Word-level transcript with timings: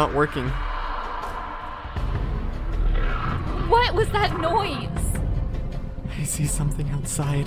not 0.00 0.14
working. 0.14 0.48
What 3.68 3.94
was 3.94 4.08
that 4.12 4.40
noise? 4.40 5.06
I 6.18 6.24
see 6.24 6.46
something 6.46 6.88
outside. 6.88 7.44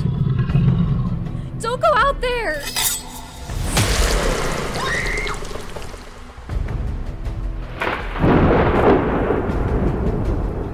Don't 1.59 1.81
go 1.81 1.91
out 1.95 2.21
there! 2.21 2.61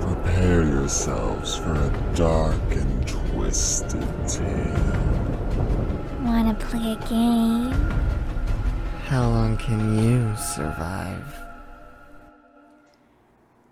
Prepare 0.01 0.63
yourselves 0.65 1.55
for 1.55 1.71
a 1.71 2.13
dark 2.13 2.71
and 2.71 3.07
twisted 3.07 4.27
tale. 4.27 4.99
Wanna 6.25 6.55
play 6.55 6.91
a 6.91 7.07
game? 7.07 7.71
How 9.05 9.29
long 9.29 9.55
can 9.57 9.97
you 9.97 10.35
survive? 10.35 11.48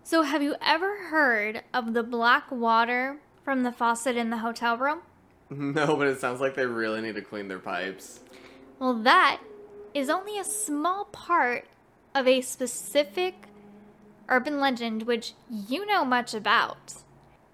So, 0.08 0.22
have 0.22 0.42
you 0.42 0.56
ever 0.62 1.10
heard 1.10 1.64
of 1.74 1.94
the 1.94 2.02
black 2.02 2.50
water 2.50 3.18
from 3.44 3.64
the 3.64 3.74
faucet 3.74 4.16
in 4.16 4.30
the 4.30 4.38
hotel 4.38 4.78
room? 4.78 5.02
No, 5.50 5.98
but 5.98 6.08
it 6.08 6.22
sounds 6.22 6.40
like 6.40 6.56
they 6.56 6.66
really 6.66 7.02
need 7.02 7.16
to 7.16 7.22
clean 7.22 7.50
their 7.50 7.60
pipes. 7.60 8.22
Well, 8.80 8.94
that 9.04 9.42
is 9.94 10.10
only 10.10 10.40
a 10.40 10.46
small 10.46 11.10
part 11.12 11.66
of 12.16 12.26
a 12.26 12.40
specific 12.40 13.50
urban 14.30 14.62
legend 14.62 15.04
which 15.04 15.34
you 15.50 15.86
know 15.86 16.06
much 16.06 16.34
about. 16.34 16.94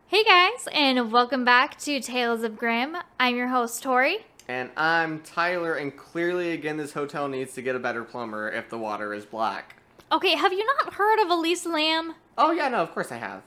Hey 0.05 0.23
guys, 0.23 0.67
and 0.71 1.11
welcome 1.11 1.43
back 1.43 1.79
to 1.79 1.99
Tales 1.99 2.43
of 2.43 2.55
Grimm. 2.55 2.97
I'm 3.19 3.35
your 3.35 3.47
host, 3.47 3.81
Tori. 3.81 4.27
And 4.47 4.69
I'm 4.77 5.21
Tyler, 5.21 5.73
and 5.73 5.97
clearly, 5.97 6.51
again, 6.51 6.77
this 6.77 6.93
hotel 6.93 7.27
needs 7.27 7.55
to 7.55 7.63
get 7.63 7.75
a 7.75 7.79
better 7.79 8.03
plumber 8.03 8.51
if 8.51 8.69
the 8.69 8.77
water 8.77 9.11
is 9.11 9.25
black. 9.25 9.77
Okay, 10.11 10.35
have 10.35 10.53
you 10.53 10.63
not 10.63 10.93
heard 10.93 11.19
of 11.19 11.31
Elise 11.31 11.65
Lam? 11.65 12.13
Oh, 12.37 12.51
yeah, 12.51 12.69
no, 12.69 12.77
of 12.77 12.91
course 12.91 13.11
I 13.11 13.17
have. 13.17 13.43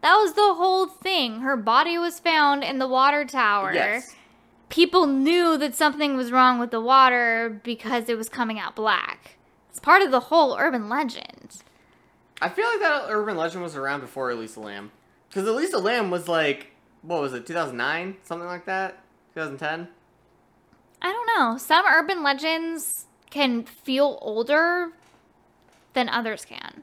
That 0.00 0.16
was 0.16 0.34
the 0.34 0.54
whole 0.54 0.86
thing. 0.86 1.40
Her 1.40 1.56
body 1.56 1.96
was 1.98 2.20
found 2.20 2.62
in 2.62 2.78
the 2.78 2.88
water 2.88 3.24
tower. 3.24 3.72
Yes. 3.72 4.14
People 4.68 5.06
knew 5.06 5.56
that 5.56 5.74
something 5.74 6.16
was 6.16 6.32
wrong 6.32 6.58
with 6.58 6.70
the 6.70 6.80
water 6.80 7.60
because 7.64 8.08
it 8.08 8.16
was 8.16 8.28
coming 8.28 8.58
out 8.58 8.76
black. 8.76 9.36
It's 9.70 9.80
part 9.80 10.02
of 10.02 10.10
the 10.10 10.20
whole 10.20 10.56
urban 10.58 10.88
legend. 10.88 11.62
I 12.42 12.48
feel 12.48 12.66
like 12.66 12.80
that 12.80 13.06
urban 13.08 13.36
legend 13.36 13.62
was 13.62 13.76
around 13.76 14.00
before 14.00 14.30
Elisa 14.30 14.60
Lam. 14.60 14.90
Because 15.28 15.48
Elisa 15.48 15.78
Lam 15.78 16.10
was 16.10 16.28
like, 16.28 16.72
what 17.02 17.20
was 17.20 17.32
it, 17.32 17.46
2009? 17.46 18.16
Something 18.22 18.46
like 18.46 18.66
that? 18.66 18.98
2010? 19.34 19.88
I 21.02 21.12
don't 21.12 21.26
know. 21.38 21.56
Some 21.58 21.84
urban 21.86 22.22
legends 22.22 23.06
can 23.30 23.64
feel 23.64 24.18
older 24.22 24.92
than 25.92 26.08
others 26.08 26.44
can. 26.44 26.82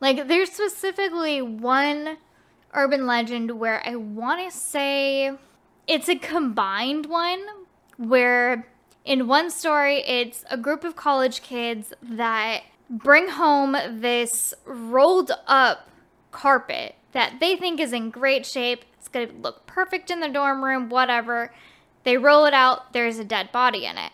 Like, 0.00 0.28
there's 0.28 0.52
specifically 0.52 1.42
one 1.42 2.18
urban 2.74 3.06
legend 3.06 3.58
where 3.58 3.82
I 3.86 3.96
want 3.96 4.50
to 4.50 4.56
say 4.56 5.32
it's 5.86 6.08
a 6.08 6.16
combined 6.16 7.06
one 7.06 7.40
where 7.96 8.68
in 9.04 9.26
one 9.26 9.50
story 9.50 9.96
it's 10.06 10.44
a 10.50 10.56
group 10.56 10.84
of 10.84 10.94
college 10.94 11.42
kids 11.42 11.92
that 12.02 12.62
bring 12.90 13.28
home 13.28 13.76
this 13.90 14.54
rolled 14.64 15.32
up 15.46 15.88
carpet 16.30 16.94
that 17.12 17.40
they 17.40 17.56
think 17.56 17.80
is 17.80 17.92
in 17.92 18.10
great 18.10 18.46
shape. 18.46 18.84
It's 18.98 19.08
going 19.08 19.28
to 19.28 19.34
look 19.34 19.66
perfect 19.66 20.10
in 20.10 20.20
the 20.20 20.28
dorm 20.28 20.62
room, 20.62 20.88
whatever. 20.88 21.52
They 22.04 22.16
roll 22.16 22.44
it 22.44 22.54
out, 22.54 22.92
there's 22.92 23.18
a 23.18 23.24
dead 23.24 23.50
body 23.50 23.84
in 23.84 23.98
it. 23.98 24.12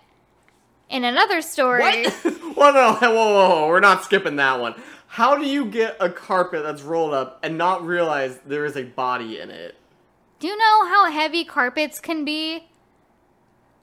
In 0.88 1.02
another 1.04 1.42
story, 1.42 2.04
What? 2.04 2.24
no, 2.24 2.94
whoa, 2.94 3.12
whoa, 3.12 3.12
whoa, 3.12 3.68
we're 3.68 3.80
not 3.80 4.04
skipping 4.04 4.36
that 4.36 4.60
one. 4.60 4.74
How 5.14 5.36
do 5.36 5.46
you 5.46 5.66
get 5.66 5.96
a 6.00 6.10
carpet 6.10 6.64
that's 6.64 6.82
rolled 6.82 7.14
up 7.14 7.38
and 7.44 7.56
not 7.56 7.86
realize 7.86 8.40
there 8.44 8.64
is 8.64 8.76
a 8.76 8.82
body 8.82 9.38
in 9.38 9.48
it? 9.48 9.76
do 10.40 10.48
you 10.48 10.58
know 10.58 10.86
how 10.86 11.08
heavy 11.08 11.44
carpets 11.44 12.00
can 12.00 12.24
be? 12.24 12.68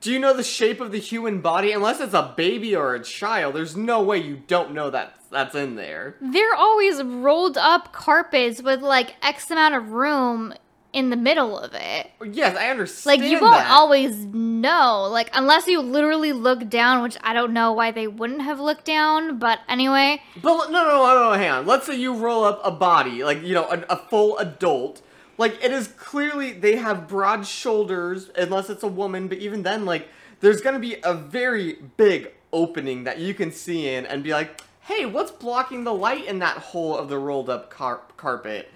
Do 0.02 0.12
you 0.12 0.20
know 0.20 0.34
the 0.34 0.44
shape 0.44 0.82
of 0.82 0.92
the 0.92 1.00
human 1.00 1.40
body? 1.40 1.72
Unless 1.72 2.02
it's 2.02 2.14
a 2.14 2.34
baby 2.36 2.76
or 2.76 2.94
a 2.94 3.02
child, 3.02 3.56
there's 3.56 3.78
no 3.78 4.04
way 4.04 4.18
you 4.18 4.44
don't 4.46 4.74
know 4.74 4.90
that 4.90 5.16
that's 5.32 5.56
in 5.56 5.76
there. 5.76 6.18
They're 6.20 6.54
always 6.54 7.02
rolled 7.02 7.58
up 7.58 7.94
carpets 7.94 8.62
with 8.62 8.82
like 8.82 9.16
X 9.24 9.50
amount 9.50 9.76
of 9.76 9.92
room 9.92 10.54
in 10.94 11.10
the 11.10 11.16
middle 11.16 11.58
of 11.58 11.74
it. 11.74 12.12
Yes, 12.26 12.56
I 12.58 12.70
understand. 12.70 13.22
Like 13.22 13.30
you 13.30 13.40
won't 13.40 13.56
that. 13.56 13.72
always 13.72 14.16
know, 14.26 15.08
like 15.12 15.30
unless 15.34 15.68
you 15.68 15.82
literally 15.82 16.34
look 16.34 16.70
down, 16.70 17.02
which 17.02 17.18
I 17.22 17.34
don't 17.34 17.54
know 17.54 17.72
why 17.72 17.92
they 17.92 18.08
wouldn't 18.08 18.42
have 18.42 18.60
looked 18.60 18.86
down, 18.86 19.38
but 19.40 19.60
anyway, 19.70 20.22
But 20.42 20.70
no, 20.70 20.84
no, 20.84 21.06
no, 21.06 21.32
no, 21.32 21.34
hang 21.34 21.50
on. 21.50 21.66
Let's 21.66 21.86
say 21.86 21.96
you 21.96 22.14
roll 22.14 22.44
up 22.44 22.60
a 22.64 22.72
body, 22.72 23.24
like 23.24 23.42
you 23.42 23.54
know, 23.54 23.66
a, 23.70 23.86
a 23.90 23.98
full 23.98 24.38
adult. 24.38 25.02
Like 25.38 25.64
it 25.64 25.72
is 25.72 25.88
clearly 25.88 26.52
they 26.52 26.76
have 26.76 27.08
broad 27.08 27.48
shoulders, 27.48 28.30
unless 28.38 28.70
it's 28.70 28.84
a 28.84 28.88
woman. 28.88 29.28
But 29.28 29.38
even 29.40 29.64
then, 29.64 29.86
like 29.86 30.08
there's 30.42 30.62
gonna 30.62 30.80
be 30.80 30.98
a 31.04 31.14
very 31.14 31.74
big 31.98 32.32
opening 32.54 33.06
that 33.06 33.20
you 33.20 33.34
can 33.34 33.52
see 33.52 33.88
in, 33.88 34.06
and 34.06 34.24
be 34.24 34.32
like, 34.32 34.62
"Hey, 34.82 35.06
what's 35.06 35.32
blocking 35.32 35.86
the 35.86 35.94
light 35.94 36.26
in 36.26 36.40
that 36.40 36.58
hole 36.58 36.98
of 36.98 37.08
the 37.08 37.18
rolled 37.18 37.50
up 37.50 37.70
car- 37.70 38.02
carpet?" 38.18 38.70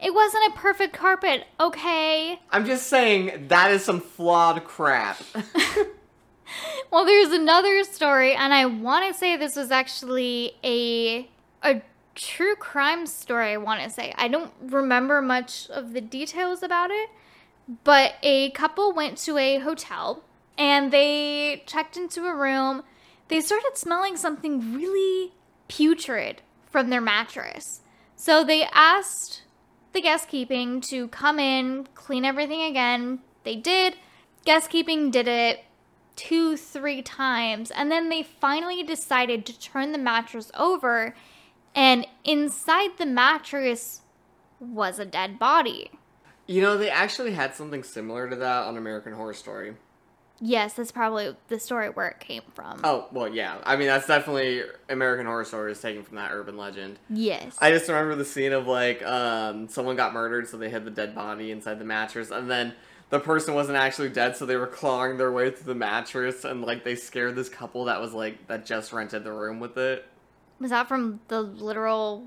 It 0.00 0.14
wasn't 0.14 0.52
a 0.52 0.58
perfect 0.58 0.92
carpet, 0.94 1.44
okay? 1.58 2.40
I'm 2.50 2.66
just 2.66 2.86
saying 2.86 3.48
that 3.48 3.70
is 3.70 3.84
some 3.84 4.00
flawed 4.00 4.64
crap. 4.64 5.22
Well, 6.90 7.04
there's 7.04 7.32
another 7.32 7.82
story, 7.84 8.34
and 8.34 8.54
I 8.54 8.66
want 8.66 9.12
to 9.12 9.18
say 9.18 9.36
this 9.36 9.56
was 9.56 9.70
actually 9.70 10.52
a 10.62 11.28
a 11.62 11.82
true 12.14 12.54
crime 12.54 13.06
story. 13.06 13.52
I 13.52 13.56
want 13.56 13.82
to 13.82 13.90
say 13.90 14.14
I 14.16 14.28
don't 14.28 14.52
remember 14.62 15.20
much 15.20 15.68
of 15.70 15.92
the 15.92 16.00
details 16.00 16.62
about 16.62 16.90
it, 16.90 17.10
but 17.84 18.14
a 18.22 18.50
couple 18.50 18.92
went 18.92 19.18
to 19.18 19.36
a 19.36 19.58
hotel 19.58 20.22
and 20.56 20.92
they 20.92 21.64
checked 21.66 21.96
into 21.96 22.24
a 22.24 22.34
room. 22.34 22.82
They 23.28 23.40
started 23.40 23.72
smelling 23.74 24.16
something 24.16 24.72
really 24.72 25.32
putrid 25.68 26.42
from 26.70 26.90
their 26.90 27.00
mattress, 27.00 27.80
so 28.14 28.44
they 28.44 28.64
asked 28.72 29.42
the 29.96 30.02
guest 30.02 30.28
keeping 30.28 30.82
to 30.82 31.08
come 31.08 31.38
in, 31.38 31.88
clean 31.94 32.26
everything 32.26 32.60
again. 32.60 33.20
They 33.44 33.56
did. 33.56 33.96
Guest 34.44 34.68
keeping 34.68 35.10
did 35.10 35.26
it 35.26 35.64
two, 36.16 36.58
three 36.58 37.00
times. 37.00 37.70
And 37.70 37.90
then 37.90 38.10
they 38.10 38.22
finally 38.22 38.82
decided 38.82 39.46
to 39.46 39.58
turn 39.58 39.92
the 39.92 39.98
mattress 39.98 40.50
over, 40.54 41.14
and 41.74 42.06
inside 42.24 42.90
the 42.98 43.06
mattress 43.06 44.02
was 44.60 44.98
a 44.98 45.06
dead 45.06 45.38
body. 45.38 45.90
you 46.46 46.60
know, 46.60 46.76
they 46.76 46.90
actually 46.90 47.32
had 47.32 47.54
something 47.54 47.82
similar 47.82 48.28
to 48.28 48.36
that 48.36 48.64
on 48.66 48.76
American 48.76 49.14
Horror 49.14 49.34
Story. 49.34 49.76
Yes, 50.40 50.74
that's 50.74 50.92
probably 50.92 51.34
the 51.48 51.58
story 51.58 51.88
where 51.88 52.08
it 52.08 52.20
came 52.20 52.42
from. 52.54 52.80
Oh 52.84 53.06
well, 53.10 53.28
yeah. 53.28 53.56
I 53.64 53.76
mean, 53.76 53.86
that's 53.88 54.06
definitely 54.06 54.62
American 54.88 55.26
Horror 55.26 55.44
Story 55.44 55.72
is 55.72 55.80
taken 55.80 56.02
from 56.02 56.16
that 56.16 56.30
urban 56.32 56.56
legend. 56.56 56.98
Yes. 57.08 57.56
I 57.60 57.70
just 57.70 57.88
remember 57.88 58.14
the 58.16 58.24
scene 58.24 58.52
of 58.52 58.66
like 58.66 59.02
um, 59.04 59.68
someone 59.68 59.96
got 59.96 60.12
murdered, 60.12 60.46
so 60.48 60.56
they 60.58 60.68
hid 60.68 60.84
the 60.84 60.90
dead 60.90 61.14
body 61.14 61.50
inside 61.50 61.78
the 61.78 61.84
mattress, 61.86 62.30
and 62.30 62.50
then 62.50 62.74
the 63.08 63.18
person 63.20 63.54
wasn't 63.54 63.78
actually 63.78 64.08
dead, 64.10 64.36
so 64.36 64.44
they 64.44 64.56
were 64.56 64.66
clawing 64.66 65.16
their 65.16 65.32
way 65.32 65.50
through 65.50 65.72
the 65.72 65.74
mattress, 65.78 66.44
and 66.44 66.60
like 66.62 66.84
they 66.84 66.96
scared 66.96 67.34
this 67.36 67.48
couple 67.48 67.84
that 67.86 68.00
was 68.00 68.12
like 68.12 68.46
that 68.48 68.66
just 68.66 68.92
rented 68.92 69.24
the 69.24 69.32
room 69.32 69.58
with 69.60 69.78
it. 69.78 70.04
was 70.60 70.70
that 70.70 70.86
from 70.86 71.20
the 71.28 71.40
literal 71.40 72.26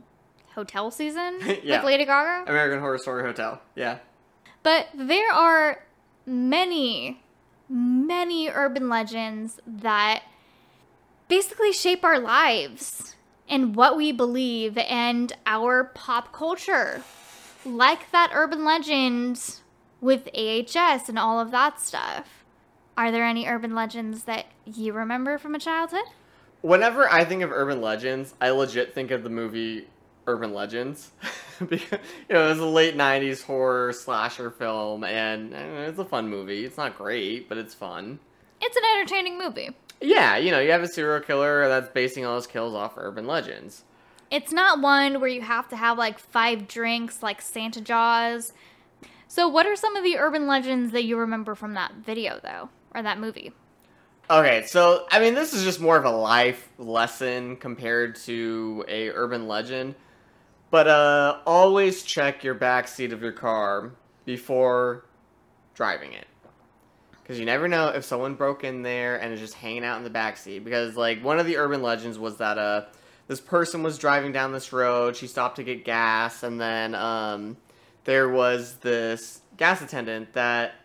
hotel 0.55 0.89
season 0.89 1.39
Yeah. 1.63 1.77
with 1.77 1.85
Lady 1.85 2.05
Gaga? 2.05 2.49
American 2.49 2.79
Horror 2.79 2.97
Story 2.97 3.23
Hotel. 3.23 3.61
Yeah. 3.75 3.99
But 4.63 4.87
there 4.95 5.31
are 5.31 5.83
many, 6.25 7.21
many 7.69 8.49
urban 8.49 8.89
legends 8.89 9.59
that 9.65 10.23
basically 11.27 11.71
shape 11.71 12.03
our 12.03 12.19
lives 12.19 13.15
and 13.47 13.75
what 13.75 13.95
we 13.95 14.11
believe 14.11 14.77
and 14.77 15.33
our 15.45 15.85
pop 15.95 16.33
culture. 16.33 17.03
Like 17.65 18.11
that 18.11 18.31
urban 18.33 18.65
legend 18.65 19.59
with 20.01 20.27
AHS 20.33 21.09
and 21.09 21.19
all 21.19 21.39
of 21.39 21.51
that 21.51 21.79
stuff. 21.79 22.43
Are 22.97 23.11
there 23.11 23.25
any 23.25 23.47
urban 23.47 23.75
legends 23.75 24.23
that 24.23 24.45
you 24.65 24.93
remember 24.93 25.37
from 25.37 25.55
a 25.55 25.59
childhood? 25.59 26.05
Whenever 26.61 27.09
I 27.09 27.23
think 27.23 27.43
of 27.43 27.51
urban 27.51 27.81
legends, 27.81 28.33
I 28.41 28.49
legit 28.49 28.93
think 28.93 29.11
of 29.11 29.23
the 29.23 29.29
movie 29.29 29.87
Urban 30.29 30.53
Legends. 30.53 31.11
because 31.67 31.99
you 32.29 32.35
know, 32.35 32.45
it 32.45 32.49
was 32.49 32.59
a 32.59 32.65
late 32.65 32.95
'90s 32.95 33.43
horror 33.43 33.91
slasher 33.93 34.51
film, 34.51 35.03
and 35.03 35.53
eh, 35.53 35.87
it's 35.87 35.99
a 35.99 36.05
fun 36.05 36.29
movie. 36.29 36.65
It's 36.65 36.77
not 36.77 36.97
great, 36.97 37.49
but 37.49 37.57
it's 37.57 37.73
fun. 37.73 38.19
It's 38.61 38.75
an 38.75 38.83
entertaining 38.95 39.37
movie. 39.37 39.69
Yeah, 40.01 40.37
you 40.37 40.51
know, 40.51 40.59
you 40.59 40.71
have 40.71 40.81
a 40.81 40.87
serial 40.87 41.21
killer 41.21 41.67
that's 41.67 41.89
basing 41.89 42.25
all 42.25 42.35
his 42.35 42.47
kills 42.47 42.73
off 42.73 42.93
urban 42.97 43.27
legends. 43.27 43.83
It's 44.31 44.51
not 44.51 44.79
one 44.79 45.19
where 45.19 45.29
you 45.29 45.41
have 45.41 45.67
to 45.69 45.75
have 45.75 45.97
like 45.97 46.19
five 46.19 46.67
drinks 46.67 47.23
like 47.23 47.41
Santa 47.41 47.81
Jaws. 47.81 48.53
So, 49.27 49.47
what 49.47 49.65
are 49.65 49.75
some 49.75 49.95
of 49.95 50.03
the 50.03 50.17
urban 50.17 50.47
legends 50.47 50.91
that 50.91 51.03
you 51.03 51.17
remember 51.17 51.55
from 51.55 51.73
that 51.73 51.93
video, 51.95 52.39
though, 52.41 52.69
or 52.93 53.03
that 53.03 53.19
movie? 53.19 53.53
Okay, 54.29 54.63
so 54.67 55.05
I 55.11 55.19
mean, 55.19 55.33
this 55.33 55.53
is 55.53 55.63
just 55.63 55.81
more 55.81 55.97
of 55.97 56.05
a 56.05 56.11
life 56.11 56.69
lesson 56.77 57.55
compared 57.57 58.15
to 58.17 58.85
a 58.87 59.09
urban 59.09 59.47
legend. 59.47 59.95
But 60.71 60.87
uh, 60.87 61.39
always 61.47 62.03
check 62.03 62.43
your 62.43 62.53
back 62.53 62.87
seat 62.87 63.11
of 63.11 63.21
your 63.23 63.31
car 63.31 63.91
before 64.25 65.05
driving 65.73 66.13
it, 66.13 66.27
because 67.23 67.39
you 67.39 67.45
never 67.45 67.67
know 67.67 67.87
if 67.87 68.03
someone 68.05 68.35
broke 68.35 68.63
in 68.63 68.83
there 68.83 69.15
and 69.15 69.33
is 69.33 69.39
just 69.39 69.55
hanging 69.55 69.83
out 69.83 69.97
in 69.97 70.03
the 70.03 70.11
back 70.11 70.37
seat. 70.37 70.63
Because 70.63 70.95
like 70.95 71.23
one 71.23 71.39
of 71.39 71.47
the 71.47 71.57
urban 71.57 71.81
legends 71.81 72.19
was 72.19 72.37
that 72.37 72.59
uh, 72.59 72.85
this 73.27 73.41
person 73.41 73.81
was 73.81 73.97
driving 73.97 74.31
down 74.31 74.51
this 74.51 74.71
road. 74.71 75.15
She 75.15 75.25
stopped 75.25 75.55
to 75.55 75.63
get 75.63 75.85
gas, 75.85 76.43
and 76.43 76.61
then 76.61 76.93
um, 76.93 77.57
there 78.03 78.29
was 78.29 78.75
this 78.75 79.41
gas 79.57 79.81
attendant 79.81 80.33
that 80.33 80.75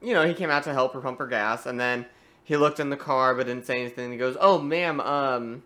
you 0.00 0.14
know 0.14 0.24
he 0.24 0.34
came 0.34 0.50
out 0.50 0.62
to 0.64 0.72
help 0.72 0.94
her 0.94 1.00
pump 1.00 1.18
her 1.18 1.26
gas, 1.26 1.66
and 1.66 1.80
then 1.80 2.06
he 2.44 2.56
looked 2.56 2.78
in 2.78 2.90
the 2.90 2.96
car 2.96 3.34
but 3.34 3.46
didn't 3.46 3.66
say 3.66 3.80
anything. 3.80 4.12
He 4.12 4.18
goes, 4.18 4.36
"Oh, 4.40 4.60
ma'am, 4.60 5.00
um, 5.00 5.64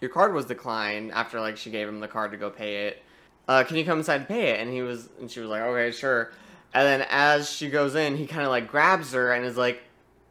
your 0.00 0.10
card 0.10 0.32
was 0.32 0.46
declined." 0.46 1.12
After 1.12 1.40
like 1.40 1.58
she 1.58 1.70
gave 1.70 1.86
him 1.88 2.00
the 2.00 2.08
card 2.08 2.30
to 2.30 2.38
go 2.38 2.48
pay 2.48 2.86
it. 2.86 3.02
Uh, 3.48 3.64
can 3.64 3.76
you 3.76 3.84
come 3.84 3.98
inside 3.98 4.16
and 4.16 4.28
pay 4.28 4.50
it? 4.50 4.60
And 4.60 4.70
he 4.70 4.82
was, 4.82 5.08
and 5.18 5.30
she 5.30 5.40
was 5.40 5.48
like, 5.48 5.62
"Okay, 5.62 5.90
sure." 5.90 6.30
And 6.74 6.86
then 6.86 7.06
as 7.10 7.50
she 7.50 7.70
goes 7.70 7.94
in, 7.94 8.16
he 8.16 8.26
kind 8.26 8.44
of 8.44 8.50
like 8.50 8.68
grabs 8.68 9.12
her 9.12 9.32
and 9.32 9.44
is 9.46 9.56
like, 9.56 9.82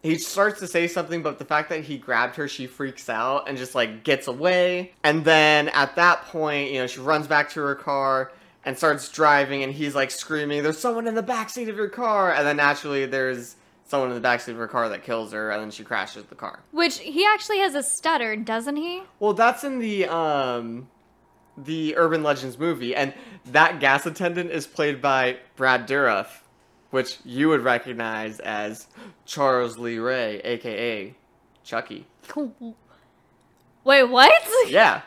he 0.03 0.17
starts 0.17 0.59
to 0.59 0.67
say 0.67 0.87
something, 0.87 1.23
but 1.23 1.39
the 1.39 1.45
fact 1.45 1.69
that 1.69 1.83
he 1.83 1.97
grabbed 1.97 2.35
her, 2.35 2.47
she 2.47 2.67
freaks 2.67 3.09
out 3.09 3.49
and 3.49 3.57
just 3.57 3.75
like 3.75 4.03
gets 4.03 4.27
away. 4.27 4.93
And 5.03 5.25
then 5.25 5.69
at 5.69 5.95
that 5.95 6.25
point, 6.25 6.71
you 6.71 6.79
know, 6.79 6.87
she 6.87 6.99
runs 6.99 7.27
back 7.27 7.49
to 7.51 7.61
her 7.61 7.75
car 7.75 8.31
and 8.63 8.77
starts 8.77 9.09
driving, 9.09 9.63
and 9.63 9.73
he's 9.73 9.95
like 9.95 10.11
screaming, 10.11 10.61
"There's 10.61 10.77
someone 10.77 11.07
in 11.07 11.15
the 11.15 11.23
backseat 11.23 11.69
of 11.69 11.77
your 11.77 11.87
car!" 11.87 12.33
And 12.33 12.45
then 12.45 12.57
naturally, 12.57 13.05
there's 13.05 13.55
someone 13.85 14.11
in 14.11 14.21
the 14.21 14.27
backseat 14.27 14.49
of 14.49 14.57
her 14.57 14.67
car 14.67 14.89
that 14.89 15.03
kills 15.03 15.31
her, 15.31 15.51
and 15.51 15.61
then 15.61 15.71
she 15.71 15.83
crashes 15.83 16.25
the 16.25 16.35
car. 16.35 16.59
Which 16.71 16.99
he 16.99 17.25
actually 17.25 17.59
has 17.59 17.75
a 17.75 17.83
stutter, 17.83 18.35
doesn't 18.35 18.75
he? 18.75 19.03
Well, 19.19 19.33
that's 19.33 19.63
in 19.63 19.79
the 19.79 20.05
um 20.07 20.89
the 21.57 21.95
Urban 21.97 22.23
Legends 22.23 22.57
movie, 22.59 22.95
and 22.95 23.13
that 23.45 23.79
gas 23.79 24.05
attendant 24.05 24.51
is 24.51 24.67
played 24.67 25.01
by 25.01 25.37
Brad 25.55 25.87
Dourif, 25.87 26.27
which 26.91 27.17
you 27.25 27.49
would 27.49 27.61
recognize 27.61 28.39
as 28.39 28.87
Charles 29.25 29.77
Lee 29.77 29.97
Ray, 29.97 30.39
aka 30.43 31.15
Chucky. 31.63 32.05
Wait, 33.83 34.03
what? 34.03 34.31
Yeah. 34.67 35.01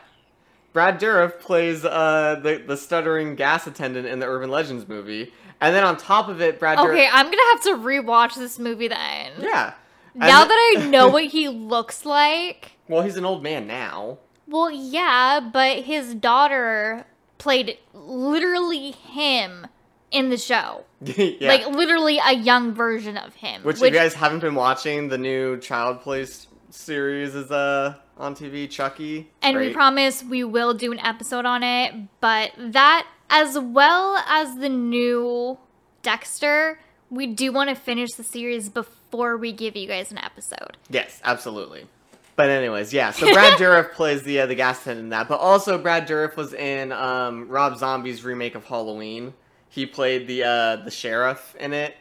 Brad 0.73 0.99
Dourif 1.01 1.39
plays 1.39 1.83
uh, 1.83 2.39
the 2.41 2.63
the 2.65 2.77
stuttering 2.77 3.35
gas 3.35 3.67
attendant 3.67 4.07
in 4.07 4.19
the 4.19 4.25
Urban 4.25 4.49
Legends 4.49 4.87
movie, 4.87 5.33
and 5.59 5.75
then 5.75 5.83
on 5.83 5.97
top 5.97 6.29
of 6.29 6.39
it, 6.41 6.59
Brad. 6.59 6.79
Okay, 6.79 7.05
Dourif, 7.05 7.09
I'm 7.11 7.25
gonna 7.25 7.37
have 7.51 7.61
to 7.63 7.75
rewatch 7.77 8.35
this 8.35 8.57
movie 8.57 8.87
then. 8.87 9.31
yeah. 9.39 9.73
Now 10.15 10.45
th- 10.45 10.49
that 10.49 10.77
I 10.79 10.85
know 10.89 11.09
what 11.09 11.25
he 11.25 11.47
looks 11.49 12.05
like. 12.05 12.71
well, 12.87 13.01
he's 13.01 13.17
an 13.17 13.25
old 13.25 13.43
man 13.43 13.67
now. 13.67 14.17
Well, 14.51 14.69
yeah, 14.69 15.39
but 15.51 15.79
his 15.79 16.13
daughter 16.13 17.05
played 17.37 17.77
literally 17.93 18.91
him 18.91 19.65
in 20.11 20.29
the 20.29 20.37
show. 20.37 20.83
yeah. 21.01 21.47
Like 21.47 21.67
literally 21.67 22.19
a 22.23 22.33
young 22.33 22.73
version 22.73 23.17
of 23.17 23.33
him. 23.35 23.63
which, 23.63 23.77
if 23.77 23.83
you 23.83 23.91
guys 23.91 24.13
haven't 24.13 24.41
been 24.41 24.55
watching, 24.55 25.07
the 25.07 25.17
new 25.17 25.57
Child 25.57 26.01
Play 26.01 26.27
series 26.69 27.33
is 27.33 27.49
uh 27.49 27.95
on 28.17 28.35
TV. 28.35 28.69
Chucky. 28.69 29.31
and 29.41 29.57
we 29.57 29.73
promise 29.73 30.23
we 30.23 30.43
will 30.43 30.73
do 30.73 30.91
an 30.91 30.99
episode 30.99 31.45
on 31.45 31.63
it, 31.63 31.93
but 32.19 32.51
that 32.57 33.07
as 33.29 33.57
well 33.57 34.17
as 34.27 34.57
the 34.57 34.69
new 34.69 35.57
Dexter, 36.03 36.79
we 37.09 37.27
do 37.27 37.51
want 37.51 37.69
to 37.69 37.75
finish 37.75 38.11
the 38.13 38.23
series 38.23 38.69
before 38.69 39.37
we 39.37 39.51
give 39.51 39.75
you 39.75 39.87
guys 39.87 40.11
an 40.11 40.17
episode. 40.17 40.77
Yes, 40.89 41.21
absolutely. 41.23 41.87
But 42.35 42.49
anyways, 42.49 42.93
yeah. 42.93 43.11
So 43.11 43.31
Brad 43.33 43.53
Dourif 43.59 43.91
plays 43.91 44.23
the 44.23 44.39
uh, 44.41 44.45
the 44.45 44.55
gas 44.55 44.81
attendant 44.81 45.05
in 45.05 45.09
that, 45.09 45.27
but 45.27 45.39
also 45.39 45.77
Brad 45.77 46.07
Dourif 46.07 46.35
was 46.35 46.53
in 46.53 46.91
um, 46.91 47.47
Rob 47.49 47.77
Zombie's 47.77 48.23
remake 48.23 48.55
of 48.55 48.65
Halloween. 48.65 49.33
He 49.69 49.85
played 49.85 50.27
the 50.27 50.43
uh, 50.43 50.75
the 50.77 50.91
sheriff 50.91 51.55
in 51.59 51.73
it. 51.73 51.95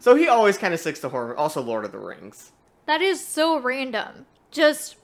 So 0.00 0.14
he 0.16 0.26
always 0.26 0.58
kind 0.58 0.74
of 0.74 0.80
sticks 0.80 1.00
to 1.00 1.08
horror. 1.08 1.36
Also, 1.36 1.60
Lord 1.62 1.84
of 1.84 1.92
the 1.92 1.98
Rings, 1.98 2.50
That 2.86 3.00
is 3.00 3.24
so 3.24 3.60
random. 3.60 4.26
Just 4.50 4.96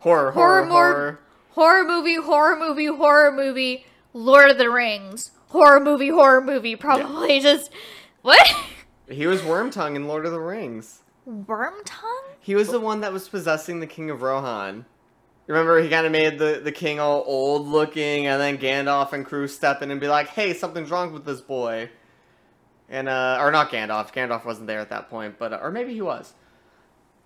horror, 0.00 0.30
horror, 0.30 0.64
horror, 0.66 0.92
horror. 0.94 1.20
horror 1.50 1.84
movie, 1.84 2.16
horror 2.16 2.56
movie, 2.56 2.86
horror 2.86 3.32
movie, 3.32 3.84
Lord 4.12 4.50
of 4.50 4.58
the 4.58 4.70
Rings, 4.70 5.32
horror 5.48 5.80
movie, 5.80 6.08
horror 6.10 6.40
movie. 6.40 6.76
Probably 6.76 7.40
just 7.40 7.70
what? 8.22 8.46
He 9.10 9.26
was 9.26 9.42
Wormtongue 9.42 9.94
in 9.96 10.06
Lord 10.06 10.24
of 10.24 10.32
the 10.32 10.40
Rings. 10.40 11.01
Worm 11.24 11.74
tongue? 11.84 12.24
He 12.40 12.54
was 12.54 12.68
the 12.68 12.80
one 12.80 13.00
that 13.02 13.12
was 13.12 13.28
possessing 13.28 13.80
the 13.80 13.86
King 13.86 14.10
of 14.10 14.22
Rohan. 14.22 14.84
Remember, 15.46 15.80
he 15.80 15.88
kind 15.88 16.06
of 16.06 16.12
made 16.12 16.38
the, 16.38 16.60
the 16.62 16.72
king 16.72 17.00
all 17.00 17.24
old 17.26 17.66
looking, 17.66 18.26
and 18.26 18.40
then 18.40 18.58
Gandalf 18.58 19.12
and 19.12 19.26
crew 19.26 19.48
step 19.48 19.82
in 19.82 19.90
and 19.90 20.00
be 20.00 20.08
like, 20.08 20.28
"Hey, 20.28 20.54
something's 20.54 20.90
wrong 20.90 21.12
with 21.12 21.24
this 21.24 21.40
boy." 21.40 21.90
And 22.88 23.08
uh, 23.08 23.38
or 23.40 23.50
not 23.50 23.70
Gandalf. 23.70 24.12
Gandalf 24.12 24.44
wasn't 24.44 24.66
there 24.68 24.78
at 24.78 24.90
that 24.90 25.10
point, 25.10 25.38
but 25.38 25.52
or 25.52 25.70
maybe 25.70 25.94
he 25.94 26.00
was. 26.00 26.32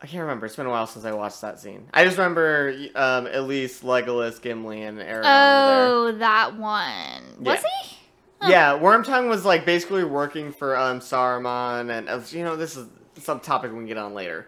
I 0.01 0.07
can't 0.07 0.23
remember. 0.23 0.47
It's 0.47 0.57
been 0.57 0.67
a 0.67 0.71
while 0.71 0.87
since 0.87 1.05
I 1.05 1.13
watched 1.13 1.41
that 1.41 1.59
scene. 1.59 1.89
I 1.93 2.05
just 2.05 2.19
remember 2.19 2.75
um, 2.95 3.27
at 3.27 3.45
least 3.45 3.83
Legolas, 3.83 4.41
Gimli, 4.41 4.83
and 4.83 4.99
Aragorn 4.99 5.23
Oh, 5.25 6.13
that 6.19 6.57
one. 6.57 7.23
Was 7.41 7.61
he? 7.61 7.97
there. 8.41 8.51
Yeah, 8.51 8.79
Wormtongue 8.79 9.29
was 9.29 9.45
like 9.45 9.65
basically 9.65 10.05
working 10.05 10.53
for 10.53 10.77
um, 10.77 11.01
Saruman, 11.01 11.91
and 11.91 12.09
uh, 12.09 12.21
you 12.31 12.45
know 12.45 12.57
this 12.57 12.77
is 12.77 12.89
some 13.19 13.41
topic 13.41 13.71
we 13.73 13.79
can 13.79 13.87
get 13.87 13.99
on 13.99 14.15
later. 14.15 14.47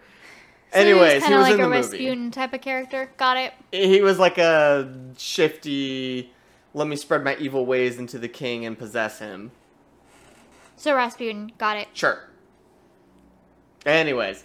So 0.73 0.79
Anyways, 0.79 1.25
he 1.25 1.33
was 1.33 1.43
like 1.43 1.53
in 1.55 1.59
a 1.61 1.63
movie. 1.63 1.77
Rasputin 1.77 2.31
type 2.31 2.53
of 2.53 2.61
character. 2.61 3.09
Got 3.17 3.37
it. 3.37 3.53
he 3.71 4.01
was 4.01 4.19
like 4.19 4.37
a 4.37 4.93
shifty 5.17 6.31
let 6.75 6.87
me 6.87 6.95
spread 6.95 7.23
my 7.23 7.35
evil 7.37 7.65
ways 7.65 7.97
into 7.97 8.19
the 8.19 8.27
king 8.27 8.63
and 8.65 8.77
possess 8.77 9.17
him 9.19 9.51
So 10.77 10.93
Rasputin. 10.95 11.51
Got 11.57 11.77
it. 11.77 11.87
sure 11.93 12.19
anyways 13.85 14.43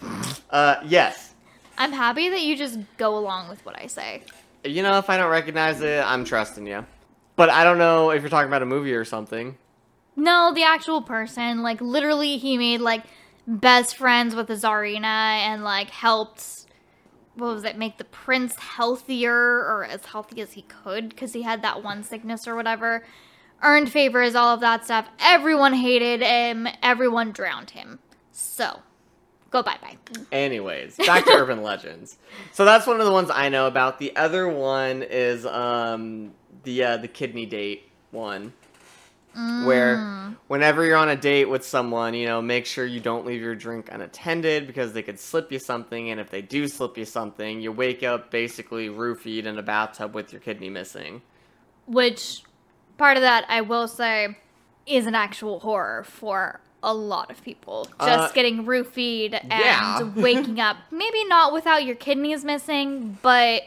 uh 0.50 0.76
yes 0.86 1.34
I'm 1.76 1.92
happy 1.92 2.28
that 2.30 2.40
you 2.42 2.56
just 2.56 2.78
go 2.96 3.18
along 3.18 3.48
with 3.48 3.64
what 3.66 3.78
I 3.80 3.88
say. 3.88 4.22
you 4.64 4.82
know 4.82 4.96
if 4.98 5.10
i 5.10 5.16
don't 5.16 5.30
recognize 5.30 5.80
it 5.80 6.02
i'm 6.06 6.24
trusting 6.24 6.66
you 6.66 6.86
but 7.36 7.50
i 7.50 7.64
don't 7.64 7.78
know 7.78 8.10
if 8.10 8.22
you're 8.22 8.30
talking 8.30 8.46
about 8.48 8.62
a 8.62 8.66
movie 8.66 8.94
or 8.94 9.04
something 9.04 9.56
No, 10.16 10.52
the 10.54 10.62
actual 10.62 11.02
person. 11.02 11.62
Like 11.62 11.80
literally, 11.80 12.38
he 12.38 12.56
made 12.56 12.80
like 12.80 13.02
best 13.46 13.96
friends 13.96 14.34
with 14.34 14.48
Tsarina 14.48 15.02
and 15.04 15.64
like 15.64 15.90
helped. 15.90 16.66
What 17.34 17.54
was 17.54 17.64
it? 17.64 17.76
Make 17.76 17.98
the 17.98 18.04
prince 18.04 18.54
healthier 18.56 19.34
or 19.34 19.84
as 19.84 20.06
healthy 20.06 20.40
as 20.40 20.52
he 20.52 20.62
could 20.62 21.08
because 21.08 21.32
he 21.32 21.42
had 21.42 21.62
that 21.62 21.82
one 21.82 22.04
sickness 22.04 22.46
or 22.46 22.54
whatever. 22.54 23.04
Earned 23.62 23.90
favors, 23.90 24.34
all 24.34 24.54
of 24.54 24.60
that 24.60 24.84
stuff. 24.84 25.08
Everyone 25.20 25.72
hated 25.74 26.20
him. 26.22 26.68
Everyone 26.82 27.32
drowned 27.32 27.70
him. 27.70 27.98
So, 28.30 28.82
go 29.50 29.62
bye 29.62 29.78
bye. 29.80 29.96
anyways 30.32 30.96
back 30.96 31.24
to 31.24 31.30
urban 31.36 31.62
legends 31.62 32.18
so 32.52 32.64
that's 32.64 32.88
one 32.88 32.98
of 32.98 33.06
the 33.06 33.12
ones 33.12 33.30
i 33.32 33.48
know 33.48 33.68
about 33.68 34.00
the 34.00 34.14
other 34.16 34.48
one 34.48 35.04
is 35.04 35.46
um 35.46 36.32
the 36.64 36.82
uh 36.82 36.96
the 36.96 37.06
kidney 37.06 37.46
date 37.46 37.88
one 38.10 38.52
where 39.34 40.34
whenever 40.48 40.84
you're 40.84 40.96
on 40.96 41.08
a 41.08 41.16
date 41.16 41.46
with 41.46 41.64
someone, 41.64 42.14
you 42.14 42.26
know, 42.26 42.40
make 42.42 42.66
sure 42.66 42.86
you 42.86 43.00
don't 43.00 43.26
leave 43.26 43.40
your 43.40 43.54
drink 43.54 43.88
unattended 43.90 44.66
because 44.66 44.92
they 44.92 45.02
could 45.02 45.18
slip 45.18 45.50
you 45.50 45.58
something, 45.58 46.10
and 46.10 46.20
if 46.20 46.30
they 46.30 46.42
do 46.42 46.68
slip 46.68 46.96
you 46.96 47.04
something, 47.04 47.60
you 47.60 47.72
wake 47.72 48.02
up 48.02 48.30
basically 48.30 48.88
roofied 48.88 49.44
in 49.44 49.58
a 49.58 49.62
bathtub 49.62 50.14
with 50.14 50.32
your 50.32 50.40
kidney 50.40 50.70
missing. 50.70 51.22
Which 51.86 52.42
part 52.96 53.16
of 53.16 53.22
that 53.22 53.44
I 53.48 53.60
will 53.60 53.88
say 53.88 54.36
is 54.86 55.06
an 55.06 55.14
actual 55.14 55.60
horror 55.60 56.04
for 56.04 56.60
a 56.82 56.92
lot 56.92 57.30
of 57.30 57.42
people. 57.42 57.88
Just 58.00 58.30
Uh, 58.30 58.32
getting 58.32 58.64
roofied 58.66 59.32
and 59.32 59.50
yeah. 59.50 60.02
waking 60.14 60.60
up. 60.60 60.76
Maybe 60.90 61.24
not 61.24 61.52
without 61.52 61.84
your 61.84 61.94
kidneys 61.94 62.44
missing, 62.44 63.18
but 63.22 63.62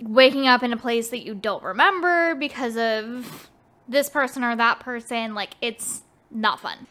waking 0.00 0.46
up 0.46 0.62
in 0.62 0.72
a 0.72 0.76
place 0.76 1.08
that 1.10 1.24
you 1.24 1.34
don't 1.34 1.62
remember 1.62 2.34
because 2.34 2.76
of 2.76 3.50
this 3.88 4.08
person 4.08 4.44
or 4.44 4.54
that 4.56 4.80
person. 4.80 5.34
Like, 5.34 5.54
it's 5.60 6.02
not 6.30 6.60
fun. 6.60 6.86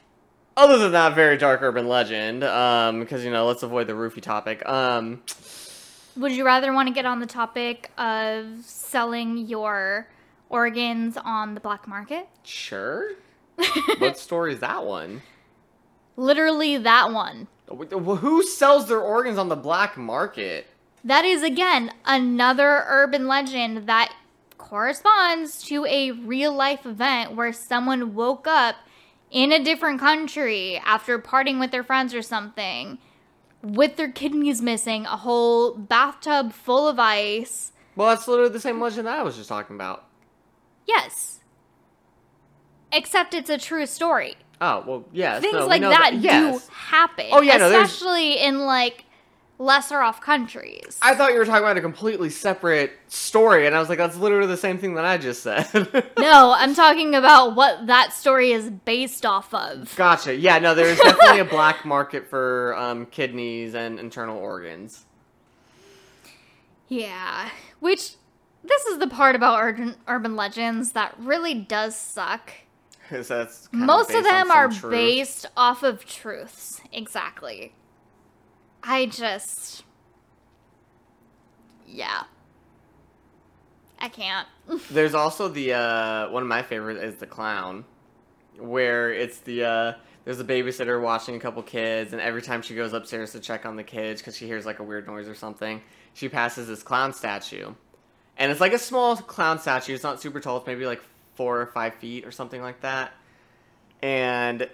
Other 0.56 0.80
than 0.80 0.92
that, 0.94 1.14
very 1.14 1.38
dark 1.38 1.62
urban 1.62 1.88
legend, 1.88 2.44
um, 2.44 3.00
because 3.00 3.24
you 3.24 3.30
know, 3.30 3.46
let's 3.46 3.62
avoid 3.62 3.86
the 3.86 3.94
roofie 3.94 4.22
topic. 4.22 4.68
Um, 4.68 5.22
Would 6.16 6.32
you 6.32 6.44
rather 6.44 6.74
want 6.74 6.88
to 6.88 6.94
get 6.94 7.06
on 7.06 7.20
the 7.20 7.28
topic 7.28 7.92
of 7.96 8.66
selling 8.66 9.38
your 9.38 10.08
organs 10.50 11.16
on 11.16 11.54
the 11.54 11.60
black 11.60 11.88
market? 11.88 12.28
sure. 12.44 13.12
what 13.98 14.18
story 14.18 14.54
is 14.54 14.60
that 14.60 14.86
one? 14.86 15.22
Literally, 16.16 16.78
that 16.78 17.12
one. 17.12 17.48
Who 17.70 18.44
sells 18.44 18.88
their 18.88 19.02
organs 19.02 19.38
on 19.38 19.50
the 19.50 19.56
black 19.56 19.98
market? 19.98 20.68
That 21.04 21.26
is 21.26 21.44
again 21.44 21.92
another 22.06 22.84
urban 22.88 23.28
legend 23.28 23.88
that 23.88 24.14
corresponds 24.68 25.64
to 25.64 25.86
a 25.86 26.12
real 26.12 26.54
life 26.54 26.86
event 26.86 27.36
where 27.36 27.54
someone 27.54 28.14
woke 28.14 28.48
up 28.48 28.76
in 29.32 29.52
a 29.52 29.64
different 29.64 30.00
country 30.00 30.78
after 30.86 31.18
partying 31.20 31.60
with 31.60 31.72
their 31.72 31.84
friends 31.84 32.14
or 32.14 32.22
something 32.22 32.98
with 33.62 33.96
their 33.96 34.12
kidneys 34.12 34.62
missing, 34.62 35.06
a 35.06 35.18
whole 35.18 35.76
bathtub 35.76 36.54
full 36.54 36.88
of 36.88 37.00
ice. 37.00 37.72
Well, 37.96 38.10
that's 38.10 38.28
literally 38.28 38.52
the 38.52 38.60
same 38.60 38.80
legend 38.80 39.08
that 39.08 39.20
I 39.20 39.24
was 39.24 39.36
just 39.36 39.50
talking 39.50 39.76
about. 39.76 40.06
Yes. 40.86 41.40
Except 42.92 43.34
it's 43.34 43.50
a 43.50 43.58
true 43.58 43.86
story. 43.86 44.36
Oh 44.60 44.84
well, 44.88 45.06
yeah. 45.12 45.40
Things 45.40 45.54
no, 45.54 45.64
we 45.64 45.68
like 45.68 45.82
know 45.82 45.90
that, 45.90 46.16
yes. 46.16 46.66
do 46.68 46.74
happen. 46.74 47.28
Oh, 47.32 47.42
yeah, 47.42 47.58
no, 47.58 47.68
especially 47.68 48.40
in 48.40 48.60
like 48.60 49.06
lesser 49.60 50.00
off 50.00 50.22
countries. 50.22 50.98
I 51.02 51.16
thought 51.16 51.34
you 51.34 51.40
were 51.40 51.46
talking 51.46 51.64
about 51.64 51.78
a 51.78 51.82
completely 51.82 52.30
separate 52.30 52.92
story, 53.08 53.66
and 53.66 53.76
I 53.76 53.80
was 53.80 53.90
like, 53.90 53.98
that's 53.98 54.16
literally 54.18 54.48
the 54.48 54.58
same 54.58 54.78
thing 54.78 54.94
that 54.96 55.06
I 55.06 55.18
just 55.18 55.42
said. 55.44 55.68
no, 56.20 56.54
I'm 56.56 56.76
talking 56.76 57.16
about 57.16 57.56
what 57.56 57.88
that 57.88 58.14
story 58.14 58.52
is 58.52 58.70
based 58.70 59.26
off 59.26 59.54
of. 59.54 59.96
Gotcha. 59.96 60.36
Yeah, 60.36 60.60
no, 60.60 60.76
there's 60.76 60.98
definitely 61.00 61.40
a 61.40 61.46
black 61.46 61.86
market 61.86 62.28
for 62.28 62.76
um, 62.78 63.06
kidneys 63.08 63.74
and 63.74 64.00
internal 64.00 64.38
organs. 64.38 65.06
Yeah, 66.88 67.50
which 67.80 68.14
this 68.64 68.86
is 68.86 69.00
the 69.00 69.08
part 69.08 69.36
about 69.36 69.60
urban 69.62 69.96
urban 70.08 70.36
legends 70.36 70.94
that 70.94 71.16
really 71.20 71.54
does 71.54 71.96
suck. 71.96 72.52
'Cause 73.10 73.30
that's 73.30 73.68
kind 73.70 73.86
Most 73.86 74.10
of 74.10 74.18
on 74.18 74.24
them 74.24 74.52
are 74.52 74.68
truth. 74.68 74.92
based 74.92 75.46
off 75.56 75.82
of 75.84 76.06
truths. 76.06 76.82
Exactly. 76.92 77.74
I 78.84 79.06
just. 79.08 79.84
Yeah. 81.86 82.24
I 84.00 84.10
can't. 84.10 84.48
There's 84.92 85.14
also 85.14 85.48
the 85.48 85.74
uh, 85.74 86.30
one 86.30 86.44
of 86.44 86.50
my 86.50 86.62
favorites 86.62 87.02
is 87.02 87.16
the 87.16 87.26
clown, 87.26 87.86
where 88.58 89.12
it's 89.12 89.40
the 89.40 89.64
uh, 89.64 89.94
there's 90.26 90.40
a 90.40 90.44
babysitter 90.44 91.02
watching 91.02 91.36
a 91.36 91.40
couple 91.40 91.64
kids, 91.64 92.14
and 92.14 92.22
every 92.22 92.42
time 92.42 92.62
she 92.62 92.76
goes 92.76 92.94
upstairs 92.94 93.32
to 93.32 93.40
check 93.40 93.66
on 93.66 93.76
the 93.76 93.84
kids 93.84 94.22
because 94.22 94.36
she 94.36 94.46
hears 94.46 94.66
like 94.66 94.80
a 94.80 94.84
weird 94.84 95.08
noise 95.08 95.28
or 95.28 95.36
something, 95.36 95.82
she 96.14 96.30
passes 96.30 96.68
this 96.68 96.84
clown 96.84 97.14
statue, 97.14 97.74
and 98.38 98.52
it's 98.52 98.62
like 98.62 98.74
a 98.74 98.80
small 98.80 99.16
clown 99.16 99.60
statue. 99.60 99.94
It's 99.94 100.04
not 100.04 100.22
super 100.22 100.40
tall. 100.40 100.58
It's 100.58 100.68
maybe 100.68 100.86
like 100.86 101.02
four 101.36 101.62
or 101.62 101.68
five 101.68 101.96
feet 101.96 102.26
or 102.26 102.32
something 102.32 102.62
like 102.62 102.82
that, 102.82 103.14
and 104.02 104.70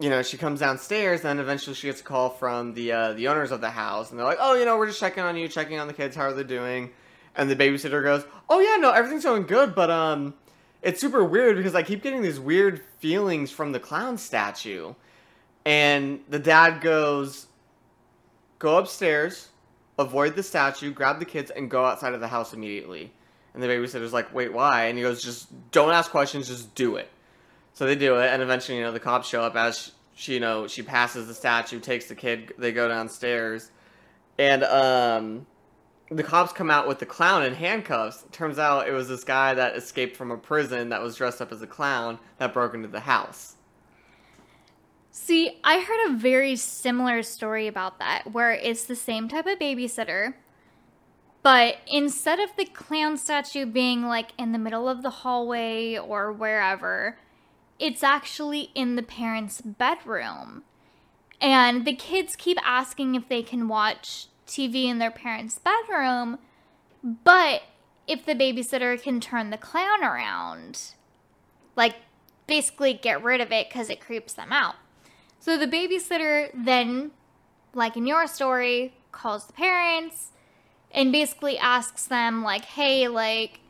you 0.00 0.10
know, 0.10 0.22
she 0.22 0.36
comes 0.36 0.60
downstairs, 0.60 1.24
and 1.24 1.40
eventually 1.40 1.74
she 1.74 1.88
gets 1.88 2.00
a 2.00 2.04
call 2.04 2.30
from 2.30 2.74
the 2.74 2.92
uh, 2.92 3.12
the 3.14 3.28
owners 3.28 3.50
of 3.50 3.60
the 3.60 3.70
house, 3.70 4.10
and 4.10 4.18
they're 4.18 4.26
like, 4.26 4.38
"Oh, 4.40 4.54
you 4.54 4.64
know, 4.64 4.78
we're 4.78 4.86
just 4.86 5.00
checking 5.00 5.22
on 5.22 5.36
you, 5.36 5.48
checking 5.48 5.78
on 5.78 5.88
the 5.88 5.92
kids. 5.92 6.14
How 6.14 6.24
are 6.24 6.32
they 6.32 6.44
doing?" 6.44 6.90
And 7.34 7.50
the 7.50 7.56
babysitter 7.56 8.02
goes, 8.02 8.24
"Oh 8.48 8.60
yeah, 8.60 8.76
no, 8.76 8.92
everything's 8.92 9.24
going 9.24 9.44
good, 9.44 9.74
but 9.74 9.90
um, 9.90 10.34
it's 10.82 11.00
super 11.00 11.24
weird 11.24 11.56
because 11.56 11.74
I 11.74 11.82
keep 11.82 12.02
getting 12.02 12.22
these 12.22 12.38
weird 12.38 12.80
feelings 13.00 13.50
from 13.50 13.72
the 13.72 13.80
clown 13.80 14.18
statue." 14.18 14.94
And 15.66 16.20
the 16.28 16.38
dad 16.38 16.80
goes, 16.80 17.48
"Go 18.60 18.78
upstairs, 18.78 19.48
avoid 19.98 20.36
the 20.36 20.44
statue, 20.44 20.92
grab 20.92 21.18
the 21.18 21.24
kids, 21.24 21.50
and 21.50 21.68
go 21.68 21.84
outside 21.84 22.14
of 22.14 22.20
the 22.20 22.28
house 22.28 22.54
immediately." 22.54 23.12
And 23.52 23.60
the 23.60 23.66
babysitter's 23.66 24.12
like, 24.12 24.32
"Wait, 24.32 24.52
why?" 24.52 24.84
And 24.84 24.96
he 24.96 25.02
goes, 25.02 25.24
"Just 25.24 25.48
don't 25.72 25.90
ask 25.90 26.12
questions, 26.12 26.46
just 26.46 26.72
do 26.76 26.94
it." 26.94 27.10
So 27.78 27.86
they 27.86 27.94
do 27.94 28.16
it, 28.16 28.26
and 28.32 28.42
eventually, 28.42 28.78
you 28.78 28.82
know, 28.82 28.90
the 28.90 28.98
cops 28.98 29.28
show 29.28 29.40
up 29.40 29.54
as 29.54 29.92
she, 30.16 30.34
you 30.34 30.40
know, 30.40 30.66
she 30.66 30.82
passes 30.82 31.28
the 31.28 31.32
statue, 31.32 31.78
takes 31.78 32.06
the 32.06 32.16
kid, 32.16 32.52
they 32.58 32.72
go 32.72 32.88
downstairs, 32.88 33.70
and 34.36 34.64
um, 34.64 35.46
the 36.10 36.24
cops 36.24 36.52
come 36.52 36.72
out 36.72 36.88
with 36.88 36.98
the 36.98 37.06
clown 37.06 37.44
in 37.44 37.54
handcuffs. 37.54 38.24
Turns 38.32 38.58
out 38.58 38.88
it 38.88 38.90
was 38.90 39.06
this 39.06 39.22
guy 39.22 39.54
that 39.54 39.76
escaped 39.76 40.16
from 40.16 40.32
a 40.32 40.36
prison 40.36 40.88
that 40.88 41.00
was 41.00 41.14
dressed 41.14 41.40
up 41.40 41.52
as 41.52 41.62
a 41.62 41.68
clown 41.68 42.18
that 42.38 42.52
broke 42.52 42.74
into 42.74 42.88
the 42.88 42.98
house. 42.98 43.54
See, 45.12 45.60
I 45.62 45.78
heard 45.78 46.10
a 46.10 46.18
very 46.18 46.56
similar 46.56 47.22
story 47.22 47.68
about 47.68 48.00
that 48.00 48.32
where 48.32 48.54
it's 48.54 48.86
the 48.86 48.96
same 48.96 49.28
type 49.28 49.46
of 49.46 49.60
babysitter, 49.60 50.34
but 51.44 51.76
instead 51.86 52.40
of 52.40 52.50
the 52.56 52.64
clown 52.64 53.16
statue 53.16 53.66
being 53.66 54.02
like 54.02 54.32
in 54.36 54.50
the 54.50 54.58
middle 54.58 54.88
of 54.88 55.02
the 55.04 55.10
hallway 55.10 55.96
or 55.96 56.32
wherever, 56.32 57.18
it's 57.78 58.02
actually 58.02 58.70
in 58.74 58.96
the 58.96 59.02
parents' 59.02 59.60
bedroom. 59.60 60.62
And 61.40 61.84
the 61.84 61.94
kids 61.94 62.34
keep 62.36 62.58
asking 62.64 63.14
if 63.14 63.28
they 63.28 63.42
can 63.42 63.68
watch 63.68 64.26
TV 64.46 64.86
in 64.86 64.98
their 64.98 65.10
parents' 65.10 65.58
bedroom, 65.58 66.38
but 67.02 67.62
if 68.06 68.24
the 68.24 68.34
babysitter 68.34 69.00
can 69.00 69.20
turn 69.20 69.50
the 69.50 69.58
clown 69.58 70.02
around, 70.02 70.94
like 71.76 71.96
basically 72.46 72.94
get 72.94 73.22
rid 73.22 73.40
of 73.40 73.52
it 73.52 73.68
because 73.68 73.90
it 73.90 74.00
creeps 74.00 74.32
them 74.32 74.52
out. 74.52 74.74
So 75.38 75.56
the 75.56 75.66
babysitter 75.66 76.50
then, 76.52 77.12
like 77.74 77.96
in 77.96 78.06
your 78.06 78.26
story, 78.26 78.94
calls 79.12 79.46
the 79.46 79.52
parents 79.52 80.32
and 80.90 81.12
basically 81.12 81.58
asks 81.58 82.06
them, 82.06 82.42
like, 82.42 82.64
hey, 82.64 83.08
like, 83.08 83.60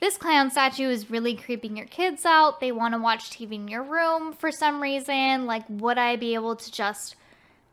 this 0.00 0.16
clown 0.16 0.50
statue 0.50 0.88
is 0.88 1.10
really 1.10 1.36
creeping 1.36 1.76
your 1.76 1.86
kids 1.86 2.24
out. 2.24 2.60
They 2.60 2.72
want 2.72 2.94
to 2.94 3.00
watch 3.00 3.30
TV 3.30 3.52
in 3.52 3.68
your 3.68 3.82
room 3.82 4.32
for 4.32 4.50
some 4.50 4.82
reason. 4.82 5.46
Like, 5.46 5.64
would 5.68 5.98
I 5.98 6.16
be 6.16 6.34
able 6.34 6.56
to 6.56 6.72
just 6.72 7.16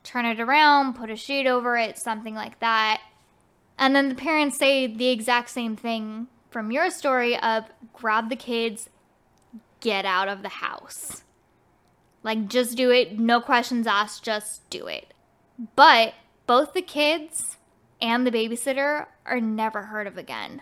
turn 0.03 0.25
it 0.25 0.39
around, 0.39 0.95
put 0.95 1.09
a 1.09 1.15
sheet 1.15 1.47
over 1.47 1.77
it, 1.77 1.97
something 1.97 2.35
like 2.35 2.59
that? 2.59 3.01
And 3.77 3.95
then 3.95 4.09
the 4.09 4.15
parents 4.15 4.57
say 4.57 4.87
the 4.87 5.07
exact 5.07 5.49
same 5.49 5.77
thing 5.77 6.27
from 6.49 6.71
your 6.71 6.89
story 6.89 7.39
of 7.39 7.65
grab 7.93 8.29
the 8.29 8.35
kids, 8.35 8.89
get 9.79 10.05
out 10.05 10.27
of 10.27 10.41
the 10.41 10.49
house. 10.49 11.23
Like, 12.23 12.49
just 12.49 12.75
do 12.75 12.91
it, 12.91 13.17
no 13.17 13.39
questions 13.39 13.87
asked, 13.87 14.23
just 14.23 14.69
do 14.69 14.87
it. 14.87 15.13
But 15.75 16.13
both 16.45 16.73
the 16.73 16.81
kids 16.81 17.57
and 18.01 18.27
the 18.27 18.31
babysitter 18.31 19.05
are 19.25 19.39
never 19.39 19.83
heard 19.83 20.07
of 20.07 20.17
again. 20.17 20.61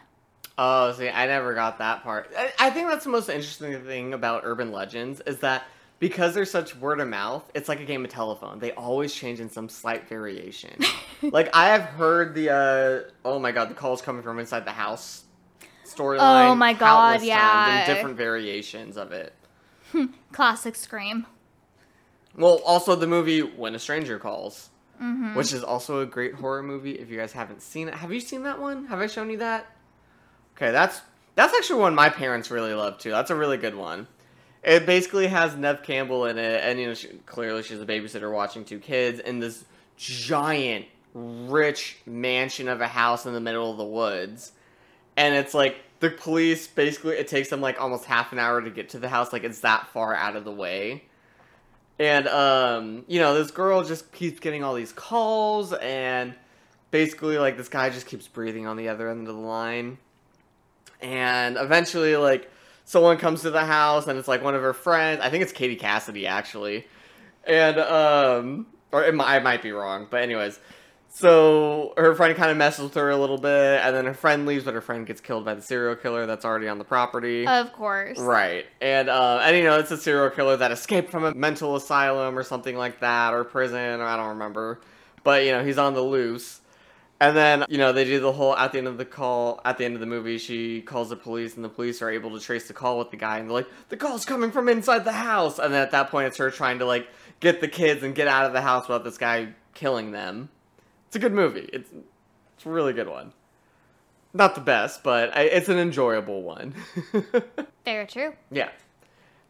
Oh, 0.57 0.93
see, 0.93 1.09
I 1.09 1.25
never 1.27 1.53
got 1.53 1.79
that 1.79 2.03
part. 2.03 2.31
I, 2.37 2.51
I 2.59 2.69
think 2.69 2.87
that's 2.87 3.03
the 3.03 3.09
most 3.09 3.29
interesting 3.29 3.83
thing 3.83 4.13
about 4.13 4.41
urban 4.45 4.71
legends 4.71 5.21
is 5.25 5.39
that 5.39 5.65
because 5.99 6.33
they're 6.33 6.45
such 6.45 6.75
word 6.75 6.99
of 6.99 7.07
mouth, 7.07 7.49
it's 7.53 7.67
like 7.67 7.79
a 7.79 7.85
game 7.85 8.05
of 8.05 8.11
telephone. 8.11 8.59
They 8.59 8.71
always 8.73 9.13
change 9.13 9.39
in 9.39 9.49
some 9.49 9.67
slight 9.69 10.07
variation. 10.07 10.79
like 11.21 11.49
I 11.53 11.69
have 11.69 11.81
heard 11.81 12.35
the 12.35 12.49
uh 12.49 13.11
oh 13.25 13.39
my 13.39 13.51
god, 13.51 13.69
the 13.69 13.73
calls 13.73 14.01
coming 14.01 14.23
from 14.23 14.39
inside 14.39 14.65
the 14.65 14.71
house 14.71 15.25
storyline. 15.85 16.51
Oh 16.51 16.55
my 16.55 16.73
God, 16.73 17.21
yeah. 17.21 17.81
in 17.81 17.93
different 17.93 18.17
variations 18.17 18.97
of 18.97 19.11
it. 19.11 19.33
Classic 20.31 20.75
Scream. 20.75 21.25
Well, 22.37 22.61
also 22.65 22.95
the 22.95 23.07
movie 23.07 23.41
When 23.41 23.75
a 23.75 23.79
Stranger 23.79 24.19
Calls, 24.19 24.69
Mm-hmm. 25.01 25.35
which 25.35 25.51
is 25.51 25.61
also 25.61 25.99
a 25.99 26.05
great 26.05 26.35
horror 26.35 26.63
movie. 26.63 26.93
If 26.93 27.09
you 27.09 27.17
guys 27.17 27.33
haven't 27.33 27.61
seen 27.61 27.89
it, 27.89 27.95
have 27.95 28.13
you 28.13 28.21
seen 28.21 28.43
that 28.43 28.61
one? 28.61 28.85
Have 28.85 28.99
I 29.01 29.07
shown 29.07 29.29
you 29.29 29.37
that? 29.39 29.65
Okay, 30.55 30.71
that's 30.71 31.01
that's 31.35 31.53
actually 31.53 31.81
one 31.81 31.95
my 31.95 32.09
parents 32.09 32.49
really 32.49 32.73
love 32.73 32.97
too. 32.97 33.11
That's 33.11 33.31
a 33.31 33.35
really 33.35 33.57
good 33.57 33.75
one. 33.75 34.07
It 34.63 34.85
basically 34.85 35.27
has 35.27 35.55
Neve 35.55 35.83
Campbell 35.83 36.25
in 36.25 36.37
it, 36.37 36.61
and 36.63 36.79
you 36.79 36.87
know, 36.87 36.93
she, 36.93 37.09
clearly 37.25 37.61
she's 37.61 37.81
a 37.81 37.85
babysitter 37.85 38.33
watching 38.33 38.65
two 38.65 38.79
kids 38.79 39.19
in 39.19 39.39
this 39.39 39.63
giant, 39.97 40.85
rich 41.13 41.97
mansion 42.05 42.67
of 42.67 42.81
a 42.81 42.87
house 42.87 43.25
in 43.25 43.33
the 43.33 43.39
middle 43.39 43.69
of 43.69 43.77
the 43.77 43.85
woods, 43.85 44.53
and 45.17 45.35
it's 45.35 45.53
like 45.53 45.77
the 45.99 46.09
police 46.09 46.67
basically 46.67 47.15
it 47.15 47.27
takes 47.27 47.49
them 47.49 47.61
like 47.61 47.79
almost 47.79 48.05
half 48.05 48.31
an 48.31 48.39
hour 48.39 48.61
to 48.61 48.69
get 48.69 48.89
to 48.89 48.99
the 48.99 49.09
house, 49.09 49.33
like 49.33 49.43
it's 49.43 49.59
that 49.59 49.87
far 49.87 50.15
out 50.15 50.35
of 50.35 50.45
the 50.45 50.51
way. 50.51 51.03
And 51.99 52.27
um, 52.27 53.05
you 53.07 53.19
know, 53.19 53.33
this 53.33 53.51
girl 53.51 53.83
just 53.83 54.11
keeps 54.11 54.39
getting 54.39 54.63
all 54.63 54.73
these 54.73 54.93
calls 54.93 55.73
and 55.73 56.33
basically 56.91 57.37
like 57.37 57.57
this 57.57 57.69
guy 57.69 57.89
just 57.89 58.07
keeps 58.07 58.27
breathing 58.27 58.67
on 58.67 58.77
the 58.77 58.89
other 58.89 59.09
end 59.09 59.27
of 59.27 59.35
the 59.35 59.41
line. 59.41 59.97
And 61.01 61.57
eventually 61.57 62.15
like 62.15 62.51
someone 62.85 63.17
comes 63.17 63.41
to 63.41 63.51
the 63.51 63.65
house 63.65 64.07
and 64.07 64.17
it's 64.17 64.27
like 64.27 64.43
one 64.43 64.55
of 64.55 64.61
her 64.61 64.73
friends. 64.73 65.21
I 65.21 65.29
think 65.29 65.43
it's 65.43 65.51
Katie 65.51 65.75
Cassidy 65.75 66.27
actually. 66.27 66.85
And 67.45 67.79
um 67.79 68.67
or 68.91 69.11
might, 69.11 69.35
I 69.35 69.39
might 69.39 69.61
be 69.61 69.71
wrong, 69.71 70.07
but 70.09 70.21
anyways, 70.21 70.59
so 71.15 71.93
her 71.95 72.13
friend 72.13 72.35
kind 72.35 72.51
of 72.51 72.57
messes 72.57 72.83
with 72.83 72.93
her 72.95 73.09
a 73.09 73.15
little 73.15 73.37
bit, 73.37 73.79
and 73.81 73.95
then 73.95 74.05
her 74.05 74.13
friend 74.13 74.45
leaves, 74.45 74.65
but 74.65 74.73
her 74.73 74.81
friend 74.81 75.07
gets 75.07 75.21
killed 75.21 75.45
by 75.45 75.53
the 75.53 75.61
serial 75.61 75.95
killer 75.95 76.25
that's 76.25 76.43
already 76.43 76.67
on 76.67 76.77
the 76.77 76.83
property. 76.83 77.47
Of 77.47 77.71
course. 77.71 78.19
Right. 78.19 78.65
And 78.81 79.07
uh, 79.07 79.39
and 79.41 79.55
you 79.55 79.63
know, 79.63 79.79
it's 79.79 79.91
a 79.91 79.97
serial 79.97 80.29
killer 80.29 80.57
that 80.57 80.73
escaped 80.73 81.11
from 81.11 81.23
a 81.23 81.33
mental 81.33 81.77
asylum 81.77 82.37
or 82.37 82.43
something 82.43 82.75
like 82.75 82.99
that, 82.99 83.33
or 83.33 83.45
prison, 83.45 84.01
or 84.01 84.03
I 84.03 84.17
don't 84.17 84.27
remember. 84.27 84.81
But 85.23 85.45
you 85.45 85.53
know, 85.53 85.63
he's 85.63 85.77
on 85.77 85.93
the 85.93 86.01
loose. 86.01 86.59
And 87.21 87.35
then, 87.35 87.65
you 87.69 87.77
know, 87.77 87.93
they 87.93 88.03
do 88.03 88.19
the 88.19 88.33
whole 88.33 88.55
at 88.57 88.73
the 88.73 88.77
end 88.77 88.87
of 88.87 88.97
the 88.97 89.05
call, 89.05 89.61
at 89.63 89.77
the 89.77 89.85
end 89.85 89.93
of 89.93 90.01
the 90.01 90.05
movie, 90.05 90.37
she 90.37 90.81
calls 90.81 91.09
the 91.09 91.15
police, 91.15 91.55
and 91.55 91.63
the 91.63 91.69
police 91.69 92.01
are 92.01 92.09
able 92.09 92.31
to 92.31 92.39
trace 92.43 92.67
the 92.67 92.73
call 92.73 92.99
with 92.99 93.09
the 93.09 93.17
guy, 93.17 93.37
and 93.37 93.47
they're 93.47 93.55
like, 93.55 93.69
the 93.87 93.95
call's 93.95 94.25
coming 94.25 94.51
from 94.51 94.67
inside 94.67 95.05
the 95.05 95.13
house. 95.13 95.57
And 95.57 95.73
then 95.73 95.81
at 95.81 95.91
that 95.91 96.09
point, 96.09 96.27
it's 96.27 96.37
her 96.37 96.51
trying 96.51 96.79
to, 96.79 96.85
like, 96.85 97.07
get 97.39 97.61
the 97.61 97.69
kids 97.69 98.03
and 98.03 98.13
get 98.13 98.27
out 98.27 98.45
of 98.45 98.53
the 98.53 98.61
house 98.61 98.87
without 98.87 99.05
this 99.05 99.17
guy 99.17 99.49
killing 99.73 100.11
them. 100.11 100.49
It's 101.07 101.15
a 101.15 101.19
good 101.19 101.33
movie. 101.33 101.69
It's, 101.71 101.89
it's 102.57 102.65
a 102.65 102.69
really 102.69 102.91
good 102.91 103.07
one. 103.07 103.31
Not 104.33 104.55
the 104.55 104.61
best, 104.61 105.01
but 105.01 105.35
I, 105.35 105.43
it's 105.43 105.69
an 105.69 105.77
enjoyable 105.77 106.43
one. 106.43 106.75
Very 107.85 108.05
true. 108.07 108.33
Yeah. 108.51 108.69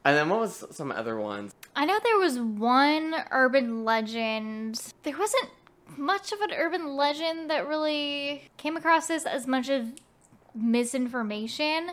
And 0.04 0.16
then 0.16 0.30
what 0.30 0.40
was 0.40 0.64
some 0.70 0.92
other 0.92 1.20
ones? 1.20 1.56
I 1.76 1.86
know 1.86 2.00
there 2.04 2.20
was 2.20 2.38
one 2.40 3.16
urban 3.32 3.84
legend. 3.84 4.80
There 5.02 5.18
wasn't 5.18 5.50
much 5.98 6.32
of 6.32 6.42
an 6.42 6.52
urban 6.52 6.96
legend 6.96 7.50
that 7.50 7.68
really 7.68 8.50
came 8.58 8.78
across 8.78 9.08
this 9.08 9.26
as 9.26 9.48
much 9.48 9.70
of 9.70 9.94
misinformation 10.54 11.92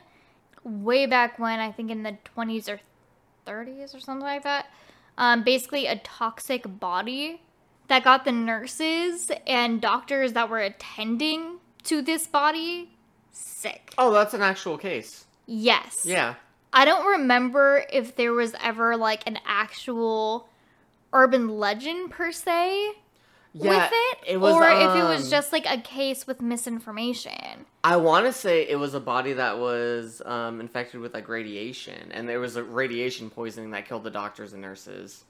way 0.65 1.07
back 1.07 1.39
when, 1.39 1.61
I 1.61 1.73
think 1.73 1.91
in 1.91 2.03
the 2.03 2.17
20s 2.37 2.69
or 2.69 2.81
30s 3.47 3.95
or 3.95 4.01
something 4.01 4.25
like 4.25 4.45
that. 4.45 4.67
Um, 5.19 5.43
basically, 5.43 5.87
a 5.87 5.97
toxic 5.97 6.65
body 6.81 7.43
that 7.89 8.05
got 8.05 8.25
the 8.25 8.33
nurses 8.33 9.31
and 9.47 9.81
doctors 9.81 10.33
that 10.33 10.49
were 10.49 10.61
attending 10.61 11.59
to 11.85 12.01
this 12.01 12.27
body 12.27 12.91
sick. 13.31 13.93
Oh, 13.99 14.13
that's 14.13 14.35
an 14.35 14.43
actual 14.43 14.79
case. 14.79 15.27
Yes. 15.47 16.03
Yeah. 16.05 16.35
I 16.73 16.85
don't 16.85 17.07
remember 17.07 17.85
if 17.93 18.17
there 18.17 18.33
was 18.33 18.55
ever 18.63 18.97
like 18.97 19.27
an 19.27 19.39
actual 19.45 20.49
urban 21.13 21.49
legend 21.49 22.11
per 22.11 22.33
se 22.33 22.93
Yeah, 23.55 23.85
with 23.85 23.93
it, 23.93 24.19
it 24.33 24.37
was, 24.39 24.55
or 24.55 24.71
if 24.71 24.97
it 24.97 25.05
was 25.05 25.25
um, 25.25 25.31
just 25.31 25.53
like 25.53 25.67
a 25.67 25.79
case 25.79 26.27
with 26.27 26.41
misinformation. 26.41 27.67
I 27.85 27.97
want 27.97 28.25
to 28.25 28.33
say 28.33 28.67
it 28.67 28.77
was 28.77 28.95
a 28.95 29.01
body 29.01 29.35
that 29.35 29.59
was 29.59 30.23
um, 30.25 30.61
infected 30.61 31.01
with 31.01 31.13
like 31.13 31.29
radiation, 31.29 32.13
and 32.13 32.27
there 32.27 32.41
was 32.41 32.57
a 32.57 32.63
radiation 32.63 33.29
poisoning 33.29 33.73
that 33.73 33.87
killed 33.87 34.05
the 34.05 34.11
doctors 34.11 34.55
and 34.55 34.63
nurses. 34.63 35.25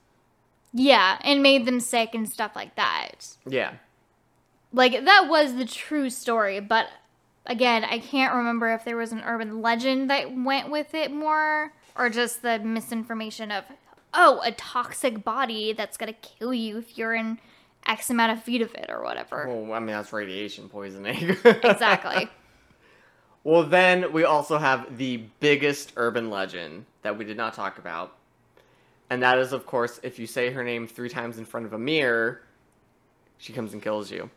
Yeah, 0.73 1.19
and 1.23 1.43
made 1.43 1.67
them 1.67 1.81
sick 1.81 2.15
and 2.15 2.31
stuff 2.31 2.53
like 2.55 2.77
that. 2.77 3.27
Yeah. 3.45 3.75
Like 4.73 5.05
that 5.05 5.27
was 5.29 5.57
the 5.57 5.67
true 5.67 6.09
story, 6.09 6.61
but 6.61 6.89
again, 7.45 7.85
I 7.85 7.99
can't 7.99 8.35
remember 8.35 8.73
if 8.73 8.85
there 8.85 8.97
was 8.97 9.13
an 9.13 9.23
urban 9.27 9.61
legend 9.61 10.09
that 10.11 10.35
went 10.35 10.71
with 10.71 10.95
it 10.95 11.11
more 11.11 11.73
or 11.97 12.09
just 12.09 12.43
the 12.43 12.59
misinformation 12.61 13.51
of 13.51 13.65
oh, 14.15 14.41
a 14.45 14.53
toxic 14.53 15.25
body 15.25 15.73
that's 15.73 15.97
going 15.97 16.13
to 16.13 16.19
kill 16.21 16.53
you 16.53 16.79
if 16.79 16.99
you're 16.99 17.15
in 17.15 17.39
X 17.87 18.11
amount 18.11 18.33
of 18.33 18.43
feet 18.43 18.63
of 18.63 18.75
it 18.75 18.87
or 18.89 19.03
whatever. 19.03 19.47
Well, 19.49 19.73
I 19.73 19.79
mean 19.79 19.89
that's 19.89 20.13
radiation 20.13 20.69
poisoning. 20.69 21.37
Exactly. 21.45 22.29
Well, 23.45 23.65
then 23.65 24.13
we 24.13 24.23
also 24.23 24.57
have 24.57 24.99
the 24.99 25.17
biggest 25.41 25.95
urban 25.97 26.31
legend 26.31 26.87
that 27.03 27.19
we 27.19 27.25
did 27.25 27.37
not 27.37 27.55
talk 27.55 27.79
about. 27.79 28.17
And 29.11 29.21
that 29.25 29.37
is, 29.39 29.53
of 29.53 29.67
course, 29.67 29.99
if 30.05 30.21
you 30.21 30.29
say 30.29 30.53
her 30.53 30.63
name 30.63 30.87
three 30.87 31.09
times 31.09 31.39
in 31.39 31.45
front 31.45 31.67
of 31.67 31.73
a 31.73 31.79
mirror, 31.79 32.43
she 33.39 33.53
comes 33.53 33.73
and 33.73 33.83
kills 33.83 34.13
you. 34.13 34.31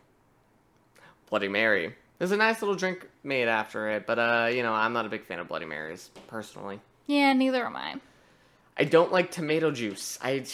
Bloody 1.30 1.46
Mary. 1.46 1.94
There's 2.18 2.32
a 2.32 2.36
nice 2.36 2.60
little 2.62 2.74
drink 2.74 3.06
made 3.22 3.46
after 3.46 3.90
it, 3.90 4.08
but, 4.08 4.18
uh, 4.18 4.48
you 4.52 4.64
know, 4.64 4.72
I'm 4.72 4.92
not 4.92 5.06
a 5.06 5.08
big 5.08 5.24
fan 5.24 5.38
of 5.38 5.46
Bloody 5.46 5.66
Marys, 5.66 6.10
personally. 6.26 6.80
yeah, 7.06 7.32
neither 7.32 7.64
am 7.64 7.76
I. 7.76 8.00
I 8.76 8.82
don't 8.82 9.12
like 9.12 9.30
tomato 9.30 9.70
juice. 9.70 10.18
I 10.20 10.44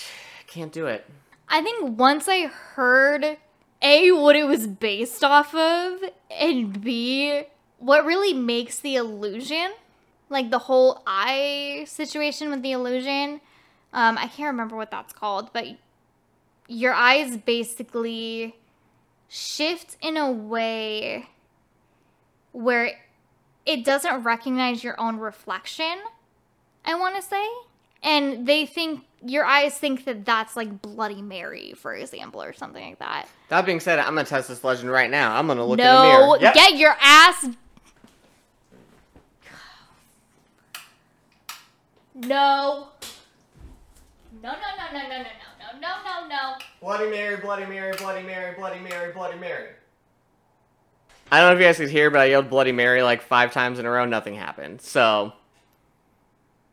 can't 0.47 0.73
do 0.73 0.87
it. 0.89 1.07
I 1.53 1.61
think 1.61 1.99
once 1.99 2.29
I 2.29 2.47
heard 2.47 3.37
A, 3.83 4.11
what 4.11 4.37
it 4.37 4.45
was 4.45 4.67
based 4.67 5.23
off 5.23 5.55
of, 5.55 6.03
and 6.31 6.83
B, 6.83 7.43
what 7.79 8.07
really 8.07 8.33
makes 8.33 8.81
the 8.81 8.97
illusion, 8.97 9.73
like 10.31 10.51
the 10.51 10.61
whole 10.61 11.03
eye 11.07 11.85
situation 11.87 12.49
with 12.49 12.63
the 12.63 12.73
illusion, 12.73 13.43
um, 13.93 14.17
I 14.17 14.29
can't 14.29 14.47
remember 14.47 14.77
what 14.77 14.91
that's 14.91 15.13
called, 15.13 15.53
but 15.53 15.67
your 16.69 16.95
eyes 16.95 17.37
basically 17.37 18.57
shift 19.29 19.99
in 20.01 20.17
a 20.17 20.33
way 20.33 21.29
where 22.53 22.99
it 23.67 23.85
doesn't 23.85 24.23
recognize 24.23 24.83
your 24.83 24.99
own 24.99 25.19
reflection, 25.19 25.99
I 26.83 26.95
want 26.95 27.17
to 27.17 27.23
say. 27.23 27.47
And 28.03 28.47
they 28.47 28.67
think, 28.67 29.05
your 29.25 29.45
eyes 29.45 29.79
think 29.79 30.05
that 30.07 30.25
that's 30.25 30.57
like 30.57 30.83
Bloody 30.83 31.23
Mary, 31.23 31.75
for 31.77 31.95
example, 31.95 32.43
or 32.43 32.53
something 32.53 32.85
like 32.85 32.99
that. 32.99 33.29
That 33.49 33.65
being 33.65 33.81
said, 33.81 33.99
I'm 33.99 34.15
gonna 34.15 34.25
test 34.25 34.49
this 34.49 34.65
legend 34.65 34.91
right 34.91 35.11
now. 35.11 35.37
I'm 35.37 35.47
gonna 35.47 35.65
look 35.65 35.79
in 35.79 35.85
the 35.85 35.93
no, 35.93 36.03
mirror. 36.03 36.39
Yep. 36.41 36.55
get 36.55 36.75
your 36.77 36.97
ass. 37.01 37.47
No. 42.15 42.89
No, 44.43 44.51
no, 44.51 44.53
no, 44.53 44.99
no, 44.99 45.09
no, 45.09 45.09
no, 45.09 45.19
no, 45.19 45.81
no, 45.81 45.81
no, 45.81 45.89
no, 46.05 46.29
no. 46.29 46.59
Bloody 46.81 47.09
Mary, 47.09 47.37
Bloody 47.37 47.65
Mary, 47.67 47.95
Bloody 47.97 48.23
Mary, 48.23 48.55
Bloody 48.57 48.81
Mary, 48.81 49.13
Bloody 49.13 49.39
Mary. 49.39 49.69
I 51.31 51.41
don't 51.41 51.49
know 51.49 51.55
if 51.55 51.61
you 51.61 51.67
guys 51.67 51.77
could 51.79 51.89
hear, 51.89 52.11
but 52.11 52.21
I 52.21 52.25
yelled 52.27 52.51
Bloody 52.51 52.73
Mary 52.73 53.03
like 53.03 53.23
five 53.23 53.53
times 53.53 53.79
in 53.79 53.87
a 53.87 53.91
row. 53.91 54.05
Nothing 54.05 54.35
happened. 54.35 54.83
So, 54.83 55.33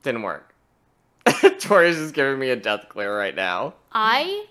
didn't 0.04 0.24
work. 0.24 0.49
Tori's 1.60 1.97
is 1.97 2.12
giving 2.12 2.39
me 2.39 2.49
a 2.49 2.56
death 2.56 2.88
glare 2.89 3.13
right 3.13 3.36
now. 3.36 3.73
I 3.91 4.45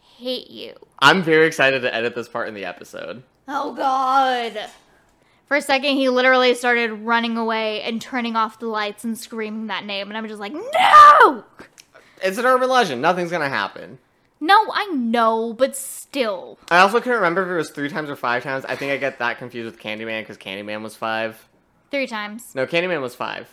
hate 0.00 0.50
you. 0.50 0.74
I'm 0.98 1.22
very 1.22 1.46
excited 1.46 1.82
to 1.82 1.94
edit 1.94 2.14
this 2.14 2.28
part 2.28 2.48
in 2.48 2.54
the 2.54 2.64
episode. 2.64 3.22
Oh, 3.48 3.74
God. 3.74 4.58
For 5.46 5.56
a 5.56 5.62
second, 5.62 5.96
he 5.96 6.08
literally 6.08 6.54
started 6.54 6.92
running 6.92 7.36
away 7.36 7.82
and 7.82 8.00
turning 8.00 8.34
off 8.34 8.58
the 8.58 8.66
lights 8.66 9.04
and 9.04 9.18
screaming 9.18 9.66
that 9.66 9.84
name. 9.84 10.08
And 10.08 10.16
I'm 10.16 10.26
just 10.26 10.40
like, 10.40 10.52
no! 10.52 11.44
It's 12.22 12.38
an 12.38 12.46
urban 12.46 12.70
legend. 12.70 13.02
Nothing's 13.02 13.30
gonna 13.30 13.50
happen. 13.50 13.98
No, 14.40 14.54
I 14.72 14.86
know, 14.86 15.52
but 15.52 15.76
still. 15.76 16.58
I 16.70 16.78
also 16.78 16.98
couldn't 16.98 17.16
remember 17.16 17.42
if 17.42 17.48
it 17.48 17.56
was 17.56 17.70
three 17.70 17.88
times 17.88 18.08
or 18.08 18.16
five 18.16 18.42
times. 18.42 18.64
I 18.64 18.76
think 18.76 18.92
I 18.92 18.96
get 18.96 19.18
that 19.18 19.38
confused 19.38 19.66
with 19.70 19.80
Candyman 19.80 20.22
because 20.22 20.38
Candyman 20.38 20.82
was 20.82 20.96
five. 20.96 21.48
Three 21.90 22.06
times. 22.06 22.54
No, 22.54 22.66
Candyman 22.66 23.00
was 23.00 23.14
five. 23.14 23.48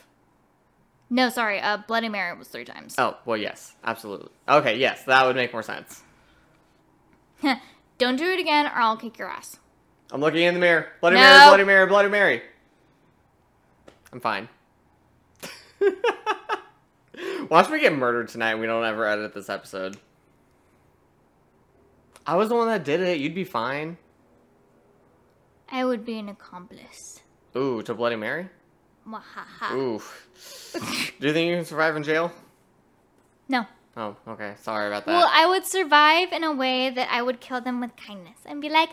No, 1.13 1.27
sorry. 1.29 1.59
Uh, 1.59 1.77
Bloody 1.87 2.07
Mary 2.07 2.35
was 2.37 2.47
three 2.47 2.63
times. 2.63 2.95
Oh, 2.97 3.17
well, 3.25 3.35
yes, 3.35 3.75
absolutely. 3.83 4.29
Okay, 4.47 4.77
yes, 4.77 5.03
that 5.03 5.25
would 5.25 5.35
make 5.35 5.51
more 5.51 5.61
sense. 5.61 6.01
Don't 7.97 8.15
do 8.15 8.23
it 8.31 8.39
again, 8.39 8.65
or 8.65 8.75
I'll 8.75 8.95
kick 8.95 9.19
your 9.19 9.27
ass. 9.29 9.57
I'm 10.11 10.21
looking 10.21 10.43
in 10.43 10.53
the 10.53 10.59
mirror. 10.61 10.87
Bloody 11.01 11.17
No. 11.17 11.21
Mary, 11.21 11.47
Bloody 11.49 11.63
Mary, 11.65 11.85
Bloody 11.85 12.09
Mary. 12.09 12.41
I'm 14.13 14.21
fine. 14.21 14.47
Watch 17.49 17.69
me 17.69 17.79
get 17.81 17.93
murdered 17.93 18.29
tonight 18.29 18.55
we 18.55 18.65
don't 18.65 18.85
ever 18.85 19.05
edit 19.05 19.33
this 19.33 19.49
episode. 19.49 19.97
I 22.25 22.37
was 22.37 22.47
the 22.47 22.55
one 22.55 22.67
that 22.67 22.85
did 22.85 23.01
it. 23.01 23.19
You'd 23.19 23.35
be 23.35 23.43
fine. 23.43 23.97
I 25.69 25.83
would 25.83 26.05
be 26.05 26.17
an 26.19 26.29
accomplice. 26.29 27.19
Ooh, 27.55 27.81
to 27.83 27.93
Bloody 27.93 28.15
Mary? 28.15 28.47
Mwahaha. 29.11 29.75
Oof. 29.75 30.27
Do 31.19 31.27
you 31.27 31.33
think 31.33 31.49
you 31.49 31.55
can 31.55 31.65
survive 31.65 31.95
in 31.95 32.03
jail? 32.03 32.31
No. 33.49 33.65
Oh, 33.97 34.15
okay. 34.27 34.53
Sorry 34.61 34.87
about 34.87 35.05
that. 35.05 35.11
Well, 35.11 35.29
I 35.29 35.45
would 35.45 35.65
survive 35.65 36.31
in 36.31 36.43
a 36.43 36.53
way 36.53 36.89
that 36.89 37.09
I 37.11 37.21
would 37.21 37.41
kill 37.41 37.59
them 37.59 37.81
with 37.81 37.95
kindness 37.97 38.39
and 38.45 38.61
be 38.61 38.69
like, 38.69 38.89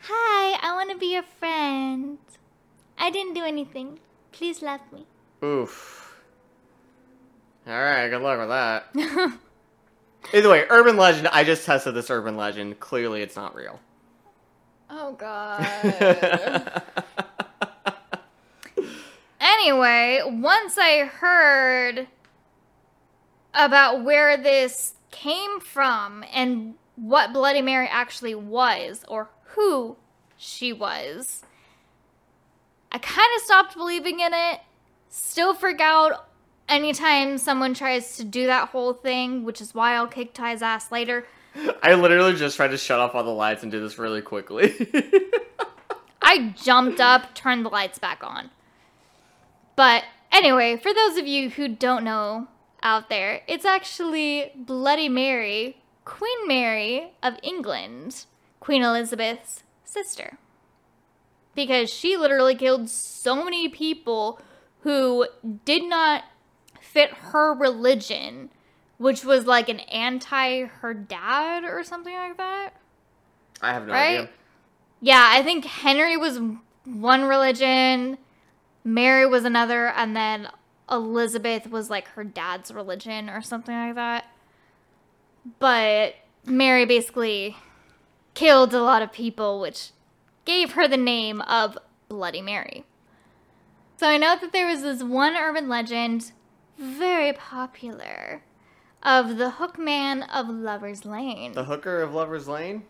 Hi, 0.00 0.58
I 0.60 0.74
want 0.74 0.90
to 0.90 0.98
be 0.98 1.12
your 1.14 1.22
friend. 1.22 2.18
I 2.98 3.10
didn't 3.10 3.34
do 3.34 3.44
anything. 3.44 4.00
Please 4.32 4.60
love 4.60 4.80
me. 4.92 5.06
Oof. 5.42 6.20
Alright, 7.66 8.10
good 8.10 8.20
luck 8.20 8.38
with 8.40 8.48
that. 8.48 9.38
Either 10.34 10.48
way, 10.48 10.64
urban 10.68 10.96
legend. 10.96 11.28
I 11.28 11.44
just 11.44 11.64
tested 11.64 11.94
this 11.94 12.10
urban 12.10 12.36
legend. 12.36 12.80
Clearly, 12.80 13.22
it's 13.22 13.36
not 13.36 13.54
real. 13.54 13.80
Oh, 14.90 15.12
God. 15.12 16.82
anyway, 19.62 20.20
once 20.24 20.76
I 20.76 21.04
heard 21.04 22.08
about 23.54 24.02
where 24.02 24.36
this 24.36 24.94
came 25.10 25.60
from 25.60 26.24
and 26.32 26.74
what 26.96 27.32
Bloody 27.32 27.62
Mary 27.62 27.88
actually 27.88 28.34
was, 28.34 29.04
or 29.08 29.30
who 29.54 29.96
she 30.36 30.72
was, 30.72 31.44
I 32.90 32.98
kind 32.98 33.28
of 33.36 33.42
stopped 33.42 33.76
believing 33.76 34.20
in 34.20 34.32
it. 34.34 34.60
Still 35.08 35.54
freak 35.54 35.80
out 35.80 36.28
anytime 36.68 37.38
someone 37.38 37.74
tries 37.74 38.16
to 38.16 38.24
do 38.24 38.46
that 38.46 38.70
whole 38.70 38.94
thing, 38.94 39.44
which 39.44 39.60
is 39.60 39.74
why 39.74 39.94
I'll 39.94 40.06
kick 40.06 40.34
Ty's 40.34 40.62
ass 40.62 40.90
later. 40.90 41.26
I 41.82 41.94
literally 41.94 42.34
just 42.34 42.56
tried 42.56 42.68
to 42.68 42.78
shut 42.78 42.98
off 42.98 43.14
all 43.14 43.22
the 43.22 43.30
lights 43.30 43.62
and 43.62 43.70
do 43.70 43.80
this 43.80 43.98
really 43.98 44.22
quickly. 44.22 44.74
I 46.22 46.54
jumped 46.56 47.00
up, 47.00 47.34
turned 47.34 47.64
the 47.64 47.70
lights 47.70 47.98
back 47.98 48.24
on. 48.24 48.50
But 49.82 50.04
anyway, 50.30 50.76
for 50.76 50.94
those 50.94 51.16
of 51.16 51.26
you 51.26 51.50
who 51.50 51.66
don't 51.66 52.04
know 52.04 52.46
out 52.84 53.08
there, 53.08 53.42
it's 53.48 53.64
actually 53.64 54.52
Bloody 54.54 55.08
Mary, 55.08 55.78
Queen 56.04 56.46
Mary 56.46 57.14
of 57.20 57.34
England, 57.42 58.26
Queen 58.60 58.84
Elizabeth's 58.84 59.64
sister. 59.84 60.38
Because 61.56 61.92
she 61.92 62.16
literally 62.16 62.54
killed 62.54 62.90
so 62.90 63.42
many 63.42 63.68
people 63.68 64.40
who 64.82 65.26
did 65.64 65.82
not 65.82 66.26
fit 66.80 67.10
her 67.14 67.52
religion, 67.52 68.50
which 68.98 69.24
was 69.24 69.46
like 69.46 69.68
an 69.68 69.80
anti 69.80 70.60
her 70.60 70.94
dad 70.94 71.64
or 71.64 71.82
something 71.82 72.14
like 72.14 72.36
that. 72.36 72.74
I 73.60 73.72
have 73.72 73.88
no 73.88 73.94
Right? 73.94 74.18
idea. 74.20 74.30
Yeah, 75.00 75.26
I 75.28 75.42
think 75.42 75.64
Henry 75.64 76.16
was 76.16 76.38
one 76.84 77.24
religion, 77.24 78.18
Mary 78.84 79.26
was 79.26 79.44
another, 79.44 79.88
and 79.88 80.16
then 80.16 80.48
Elizabeth 80.90 81.68
was 81.68 81.88
like 81.88 82.08
her 82.08 82.24
dad's 82.24 82.72
religion 82.72 83.30
or 83.30 83.40
something 83.40 83.74
like 83.74 83.94
that. 83.94 84.26
But 85.58 86.14
Mary 86.44 86.84
basically 86.84 87.56
killed 88.34 88.74
a 88.74 88.82
lot 88.82 89.02
of 89.02 89.12
people, 89.12 89.60
which 89.60 89.90
gave 90.44 90.72
her 90.72 90.88
the 90.88 90.96
name 90.96 91.40
of 91.42 91.78
Bloody 92.08 92.42
Mary. 92.42 92.84
So 93.96 94.08
I 94.08 94.18
know 94.18 94.36
that 94.40 94.52
there 94.52 94.66
was 94.66 94.82
this 94.82 95.02
one 95.02 95.36
urban 95.36 95.68
legend, 95.68 96.32
very 96.76 97.32
popular, 97.32 98.42
of 99.02 99.38
the 99.38 99.50
Hook 99.50 99.78
Man 99.78 100.22
of 100.24 100.48
Lover's 100.48 101.04
Lane. 101.04 101.52
The 101.52 101.64
hooker 101.64 102.02
of 102.02 102.12
Lover's 102.12 102.48
Lane? 102.48 102.84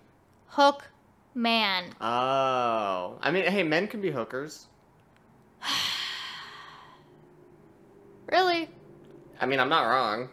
Hook 0.49 0.89
Man. 1.35 1.85
Oh. 2.01 3.19
I 3.21 3.31
mean, 3.31 3.45
hey, 3.45 3.63
men 3.63 3.89
can 3.89 4.01
be 4.01 4.11
hookers. 4.11 4.67
Really? 8.31 8.67
I 9.43 9.45
mean, 9.45 9.61
I'm 9.61 9.69
not 9.69 9.83
wrong. 9.83 10.31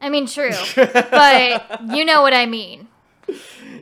I 0.00 0.08
mean, 0.08 0.26
true. 0.26 0.52
but 0.74 1.80
you 1.90 2.02
know 2.02 2.22
what 2.22 2.32
I 2.32 2.46
mean. 2.46 2.88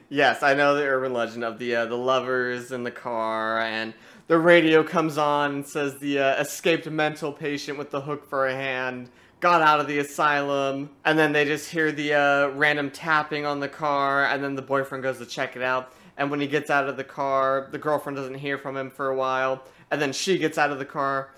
Yes, 0.09 0.43
I 0.43 0.55
know 0.55 0.75
the 0.75 0.83
urban 0.83 1.13
legend 1.13 1.45
of 1.45 1.59
the 1.59 1.77
uh, 1.77 1.87
the 1.87 1.97
lovers 1.97 2.73
in 2.73 2.83
the 2.83 2.91
car, 2.91 3.61
and 3.61 3.95
the 4.27 4.39
radio 4.39 4.83
comes 4.83 5.19
on 5.19 5.55
and 5.55 5.67
says 5.67 5.99
the 5.99 6.19
uh, 6.19 6.41
escaped 6.41 6.91
mental 6.91 7.33
patient 7.33 7.79
with 7.79 7.91
the 7.91 8.01
hook 8.01 8.29
for 8.29 8.49
a 8.49 8.55
hand 8.55 9.09
got 9.41 9.61
out 9.61 9.81
of 9.81 9.89
the 9.89 9.99
asylum, 9.99 10.89
and 11.05 11.19
then 11.19 11.33
they 11.33 11.45
just 11.45 11.69
hear 11.69 11.91
the 11.91 12.15
uh, 12.15 12.49
random 12.51 12.91
tapping 12.91 13.45
on 13.45 13.59
the 13.59 13.69
car, 13.69 14.27
and 14.27 14.43
then 14.43 14.55
the 14.55 14.63
boyfriend 14.63 15.03
goes 15.03 15.19
to 15.19 15.27
check 15.27 15.57
it 15.57 15.63
out, 15.63 15.93
and 16.17 16.31
when 16.31 16.41
he 16.41 16.47
gets 16.47 16.71
out 16.71 16.89
of 16.89 16.97
the 16.97 17.05
car, 17.05 17.69
the 17.71 17.79
girlfriend 17.79 18.17
doesn't 18.17 18.35
hear 18.35 18.59
from 18.59 18.77
him 18.77 18.91
for 18.91 19.09
a 19.09 19.17
while, 19.17 19.63
and 19.91 20.01
then 20.01 20.13
she 20.13 20.39
gets 20.39 20.59
out 20.59 20.71
of 20.71 20.79
the 20.79 20.85
car, 20.85 21.31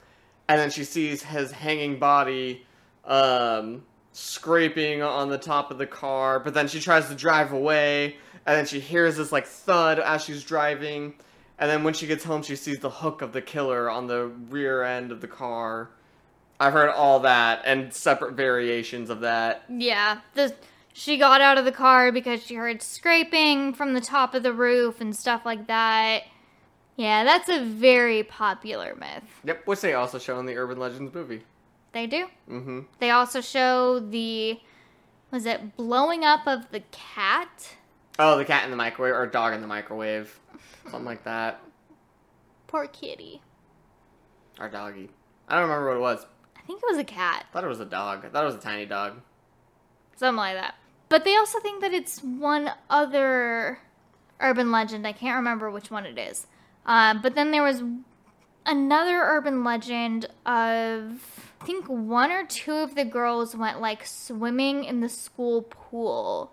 and 0.48 0.60
then 0.60 0.70
she 0.70 0.84
sees 0.84 1.22
his 1.22 1.52
hanging 1.52 1.98
body. 1.98 2.66
Um, 3.04 3.82
scraping 4.14 5.02
on 5.02 5.28
the 5.28 5.37
top 5.37 5.72
of 5.72 5.78
the 5.78 5.87
car, 5.87 6.38
but 6.38 6.54
then 6.54 6.68
she 6.68 6.80
tries 6.80 7.08
to 7.08 7.14
drive 7.14 7.52
away, 7.52 8.16
and 8.46 8.56
then 8.56 8.64
she 8.64 8.78
hears 8.78 9.16
this 9.16 9.32
like 9.32 9.44
thud 9.44 9.98
as 9.98 10.24
she's 10.24 10.44
driving, 10.44 11.12
and 11.58 11.68
then 11.68 11.82
when 11.82 11.94
she 11.94 12.06
gets 12.06 12.22
home, 12.24 12.42
she 12.42 12.56
sees 12.56 12.78
the 12.78 12.90
hook 12.90 13.22
of 13.22 13.32
the 13.32 13.42
killer 13.42 13.90
on 13.90 14.06
the 14.06 14.28
rear 14.48 14.82
end 14.84 15.10
of 15.10 15.20
the 15.20 15.26
car. 15.26 15.90
I've 16.60 16.72
heard 16.72 16.90
all 16.90 17.20
that 17.20 17.62
and 17.64 17.92
separate 17.92 18.34
variations 18.34 19.10
of 19.10 19.20
that. 19.20 19.64
Yeah, 19.68 20.20
the 20.34 20.54
she 20.96 21.16
got 21.16 21.40
out 21.40 21.59
of 21.59 21.64
the 21.64 21.72
car 21.72 22.12
because 22.12 22.40
she 22.40 22.54
heard 22.54 22.80
scraping 22.80 23.74
from 23.74 23.94
the 23.94 24.00
top 24.00 24.33
of 24.33 24.44
the 24.44 24.52
roof 24.52 25.00
and 25.00 25.14
stuff 25.14 25.44
like 25.44 25.66
that. 25.66 26.22
Yeah, 26.96 27.24
that's 27.24 27.48
a 27.48 27.64
very 27.64 28.22
popular 28.22 28.94
myth. 28.94 29.24
Yep, 29.42 29.66
which 29.66 29.80
they 29.80 29.94
also 29.94 30.20
show 30.20 30.38
in 30.38 30.46
the 30.46 30.57
Urban 30.57 30.78
Legends 30.78 31.12
movie. 31.12 31.42
They 31.90 32.07
do. 32.07 32.28
Mm-hmm. 32.48 32.80
They 33.00 33.11
also 33.11 33.40
show 33.40 33.98
the 33.98 34.61
was 35.33 35.46
it 35.46 35.76
blowing 35.76 36.24
up 36.24 36.46
of 36.46 36.70
the 36.70 36.85
cat? 36.92 37.74
Oh, 38.20 38.38
the 38.38 38.44
cat 38.44 38.64
in 38.64 38.70
the 38.70 38.76
microwave 38.76 39.16
or 39.16 39.26
dog 39.26 39.52
in 39.52 39.61
the 39.61 39.66
microwave, 39.66 40.38
something 40.85 41.04
like 41.04 41.24
that. 41.24 41.61
Poor 42.68 42.87
kitty. 42.87 43.42
Our 44.61 44.68
doggy. 44.68 45.11
I 45.48 45.54
don't 45.54 45.68
remember 45.68 45.88
what 45.88 45.96
it 45.96 46.00
was. 46.00 46.26
I 46.57 46.61
think 46.61 46.80
it 46.80 46.87
was 46.88 46.98
a 46.98 47.04
cat. 47.04 47.46
I 47.50 47.52
thought 47.52 47.64
it 47.64 47.68
was 47.68 47.80
a 47.80 47.85
dog. 47.85 48.24
I 48.24 48.28
thought 48.28 48.44
it 48.44 48.46
was 48.46 48.54
a 48.54 48.61
tiny 48.61 48.87
dog. 48.87 49.20
Something 50.14 50.37
like 50.37 50.54
that. 50.54 50.76
But 51.14 51.22
they 51.22 51.37
also 51.37 51.61
think 51.61 51.81
that 51.81 51.94
it's 51.94 52.24
one 52.24 52.72
other 52.90 53.79
urban 54.40 54.72
legend. 54.72 55.07
I 55.07 55.12
can't 55.12 55.37
remember 55.37 55.70
which 55.70 55.88
one 55.88 56.07
it 56.07 56.18
is. 56.18 56.48
Um, 56.87 57.22
but 57.22 57.37
then 57.37 57.53
there 57.53 57.62
was 57.62 57.85
another 58.66 59.20
urban 59.22 59.62
legend 59.62 60.24
of 60.44 61.53
I 61.61 61.64
think 61.64 61.87
one 61.87 62.33
or 62.33 62.44
two 62.44 62.72
of 62.72 62.96
the 62.96 63.05
girls 63.05 63.55
went 63.55 63.81
like 63.81 64.05
swimming 64.05 64.83
in 64.83 64.98
the 64.98 65.09
school 65.09 65.62
pool. 65.62 66.50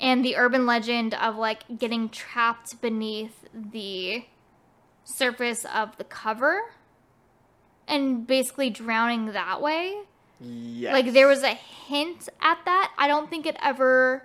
And 0.00 0.24
the 0.24 0.36
urban 0.36 0.64
legend 0.64 1.12
of 1.12 1.36
like 1.36 1.78
getting 1.78 2.08
trapped 2.08 2.80
beneath 2.80 3.44
the 3.52 4.24
surface 5.04 5.66
of 5.66 5.98
the 5.98 6.04
cover 6.04 6.62
and 7.86 8.26
basically 8.26 8.70
drowning 8.70 9.32
that 9.34 9.60
way. 9.60 10.04
Yes. 10.40 10.92
Like 10.92 11.12
there 11.12 11.28
was 11.28 11.42
a 11.42 11.54
hint 11.54 12.28
at 12.40 12.58
that. 12.64 12.92
I 12.96 13.06
don't 13.08 13.28
think 13.28 13.46
it 13.46 13.56
ever 13.62 14.22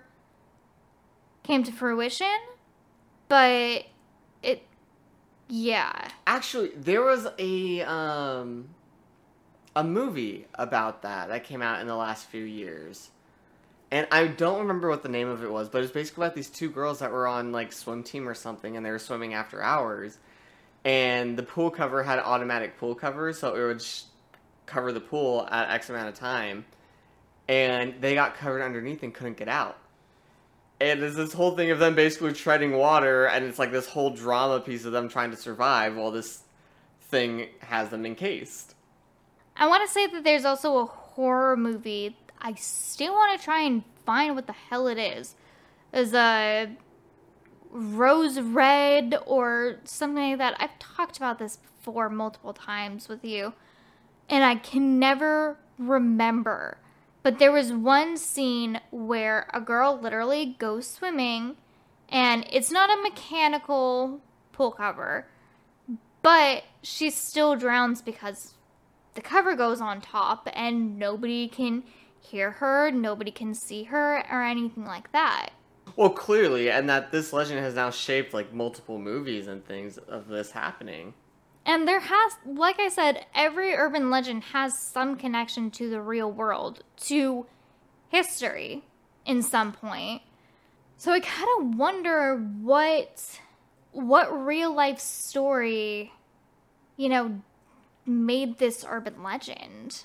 came 1.44 1.64
to 1.64 1.72
fruition, 1.72 2.28
but 3.28 3.86
it 4.42 4.64
yeah. 5.48 6.08
Actually, 6.26 6.70
there 6.76 7.02
was 7.02 7.28
a 7.38 7.82
um 7.82 8.70
a 9.76 9.84
movie 9.84 10.48
about 10.56 11.02
that 11.02 11.28
that 11.30 11.44
came 11.44 11.62
out 11.62 11.82
in 11.82 11.88
the 11.88 11.96
last 11.96 12.28
few 12.28 12.44
years. 12.44 13.10
And 13.92 14.08
I 14.12 14.28
don't 14.28 14.60
remember 14.60 14.90
what 14.90 15.04
the 15.04 15.10
name 15.10 15.28
of 15.28 15.44
it 15.44 15.52
was, 15.52 15.70
but 15.70 15.84
it's 15.84 15.92
basically 15.92 16.26
about 16.26 16.36
these 16.36 16.50
two 16.50 16.70
girls 16.70 17.00
that 17.00 17.12
were 17.12 17.28
on 17.28 17.52
like 17.52 17.72
swim 17.72 18.04
team 18.04 18.28
or 18.28 18.34
something 18.34 18.76
and 18.76 18.86
they 18.86 18.92
were 18.92 19.00
swimming 19.00 19.34
after 19.34 19.62
hours. 19.62 20.18
And 20.84 21.38
the 21.38 21.44
pool 21.44 21.72
cover 21.72 22.04
had 22.04 22.20
automatic 22.20 22.78
pool 22.78 22.94
covers, 22.96 23.40
so 23.40 23.56
it 23.56 23.66
would 23.66 23.82
sh- 23.82 24.04
cover 24.66 24.92
the 24.92 25.00
pool 25.00 25.48
at 25.50 25.70
X 25.70 25.90
amount 25.90 26.10
of 26.10 26.16
time. 26.16 26.66
And 27.48 27.96
they 28.02 28.16
got 28.16 28.36
covered 28.36 28.62
underneath 28.62 29.04
and 29.04 29.14
couldn't 29.14 29.38
get 29.38 29.48
out. 29.48 29.78
And 30.82 31.02
it's 31.02 31.16
this 31.16 31.34
whole 31.34 31.56
thing 31.56 31.72
of 31.72 31.80
them 31.80 31.96
basically 31.96 32.34
treading 32.34 32.74
water, 32.74 33.26
and 33.26 33.46
it's 33.46 33.58
like 33.58 33.72
this 33.72 33.88
whole 33.88 34.10
drama 34.10 34.60
piece 34.60 34.84
of 34.84 34.92
them 34.92 35.08
trying 35.08 35.32
to 35.32 35.38
survive 35.38 35.96
while 35.96 36.12
this 36.12 36.44
thing 37.04 37.48
has 37.60 37.90
them 37.90 38.06
encased. 38.06 38.76
I 39.56 39.68
want 39.68 39.88
to 39.88 39.94
say 39.94 40.08
that 40.08 40.24
there's 40.24 40.44
also 40.44 40.80
a 40.80 40.86
horror 40.86 41.56
movie. 41.56 42.18
I 42.42 42.56
still 42.56 43.14
want 43.14 43.40
to 43.40 43.44
try 43.44 43.62
and 43.62 43.84
find 44.06 44.36
what 44.36 44.48
the 44.48 44.54
hell 44.54 44.88
it 44.88 44.98
is. 44.98 45.36
Is 45.94 46.14
a 46.14 46.76
rose 47.72 48.40
red 48.40 49.16
or 49.26 49.78
something 49.86 50.32
like 50.32 50.38
that. 50.40 50.56
I've 50.60 50.78
talked 50.80 51.16
about 51.16 51.40
this 51.40 51.58
before 51.58 52.10
multiple 52.10 52.54
times 52.54 53.08
with 53.08 53.24
you, 53.24 53.54
and 54.30 54.44
I 54.44 54.56
can 54.56 55.00
never 55.00 55.58
remember. 55.78 56.78
But 57.24 57.40
there 57.40 57.52
was 57.52 57.72
one 57.72 58.18
scene 58.18 58.80
where 58.92 59.48
a 59.54 59.60
girl 59.60 60.00
literally 60.00 60.56
goes 60.60 60.88
swimming, 60.88 61.56
and 62.10 62.46
it's 62.52 62.72
not 62.72 62.90
a 62.90 63.02
mechanical 63.02 64.22
pool 64.52 64.72
cover, 64.72 65.28
but 66.22 66.64
she 66.82 67.10
still 67.10 67.56
drowns 67.56 68.02
because 68.02 68.54
the 69.16 69.22
cover 69.22 69.56
goes 69.56 69.82
on 69.82 70.02
top 70.02 70.48
and 70.54 71.00
nobody 71.00 71.48
can 71.48 71.84
hear 72.20 72.52
her, 72.52 72.92
nobody 72.92 73.32
can 73.32 73.54
see 73.54 73.86
her, 73.86 74.24
or 74.32 74.44
anything 74.44 74.86
like 74.86 75.12
that. 75.12 75.50
Well, 75.96 76.10
clearly, 76.10 76.70
and 76.70 76.90
that 76.90 77.12
this 77.12 77.32
legend 77.32 77.60
has 77.60 77.76
now 77.76 77.90
shaped 77.90 78.34
like 78.34 78.54
multiple 78.54 79.00
movies 79.00 79.48
and 79.48 79.66
things 79.66 79.98
of 79.98 80.28
this 80.28 80.52
happening. 80.52 81.14
And 81.66 81.88
there 81.88 82.00
has, 82.00 82.34
like 82.46 82.80
I 82.80 82.90
said, 82.90 83.26
every 83.34 83.74
urban 83.74 84.10
legend 84.12 84.44
has 84.54 84.78
some 84.78 85.16
connection 85.16 85.72
to 85.72 85.90
the 85.90 86.00
real 86.00 86.32
world, 86.32 86.84
to 87.08 87.48
history 88.10 88.84
in 89.26 89.42
some 89.42 89.72
point. 89.72 90.22
So 90.98 91.12
I 91.12 91.20
kind 91.20 91.50
of 91.60 91.76
wonder 91.76 92.38
what 92.38 93.40
what 93.92 94.46
real 94.46 94.76
life 94.76 95.00
story, 95.00 96.12
you 96.98 97.10
know, 97.10 97.42
made 98.06 98.58
this 98.58 98.86
urban 98.88 99.24
legend. 99.24 100.04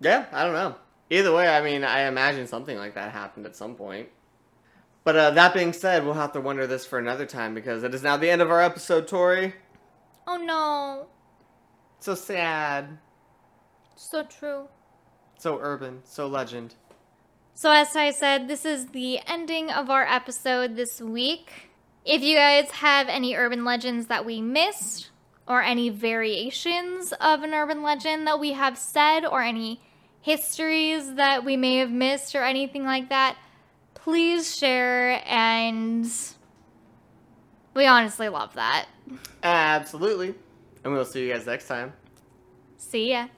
Yeah, 0.00 0.26
I 0.32 0.44
don't 0.44 0.54
know. 0.54 0.76
Either 1.10 1.32
way, 1.32 1.46
I 1.46 1.62
mean, 1.62 1.84
I 1.84 2.02
imagine 2.02 2.46
something 2.46 2.76
like 2.76 2.94
that 2.94 3.12
happened 3.12 3.46
at 3.46 3.56
some 3.56 3.74
point. 3.74 4.08
But 5.04 5.16
uh, 5.16 5.30
that 5.32 5.52
being 5.52 5.74
said, 5.74 6.04
we'll 6.04 6.14
have 6.14 6.32
to 6.32 6.40
wonder 6.40 6.66
this 6.66 6.86
for 6.86 6.98
another 6.98 7.26
time 7.26 7.54
because 7.54 7.82
it 7.82 7.94
is 7.94 8.02
now 8.02 8.16
the 8.16 8.30
end 8.30 8.40
of 8.40 8.50
our 8.50 8.62
episode, 8.62 9.06
Tori. 9.06 9.54
Oh 10.26 10.36
no, 10.36 11.06
So 12.00 12.14
sad, 12.14 12.98
so 13.96 14.22
true. 14.24 14.68
so 15.38 15.58
urban, 15.60 16.00
so 16.04 16.26
legend. 16.26 16.74
So, 17.56 17.70
as 17.70 17.94
I 17.94 18.10
said, 18.10 18.48
this 18.48 18.64
is 18.64 18.88
the 18.88 19.20
ending 19.26 19.70
of 19.70 19.88
our 19.88 20.02
episode 20.04 20.74
this 20.76 21.00
week. 21.00 21.70
If 22.04 22.20
you 22.22 22.34
guys 22.36 22.70
have 22.72 23.08
any 23.08 23.36
urban 23.36 23.64
legends 23.64 24.06
that 24.08 24.24
we 24.26 24.40
missed, 24.40 25.10
or 25.46 25.62
any 25.62 25.88
variations 25.88 27.12
of 27.20 27.42
an 27.42 27.54
urban 27.54 27.82
legend 27.82 28.26
that 28.26 28.40
we 28.40 28.52
have 28.54 28.76
said, 28.76 29.24
or 29.24 29.40
any 29.42 29.80
histories 30.20 31.14
that 31.14 31.44
we 31.44 31.56
may 31.56 31.76
have 31.76 31.90
missed, 31.92 32.34
or 32.34 32.42
anything 32.42 32.84
like 32.84 33.08
that, 33.10 33.36
please 33.94 34.56
share. 34.56 35.22
And 35.26 36.10
we 37.74 37.86
honestly 37.86 38.28
love 38.28 38.54
that. 38.54 38.86
Absolutely. 39.42 40.34
And 40.84 40.92
we'll 40.92 41.04
see 41.04 41.26
you 41.26 41.32
guys 41.32 41.46
next 41.46 41.66
time. 41.66 41.92
See 42.76 43.10
ya. 43.12 43.28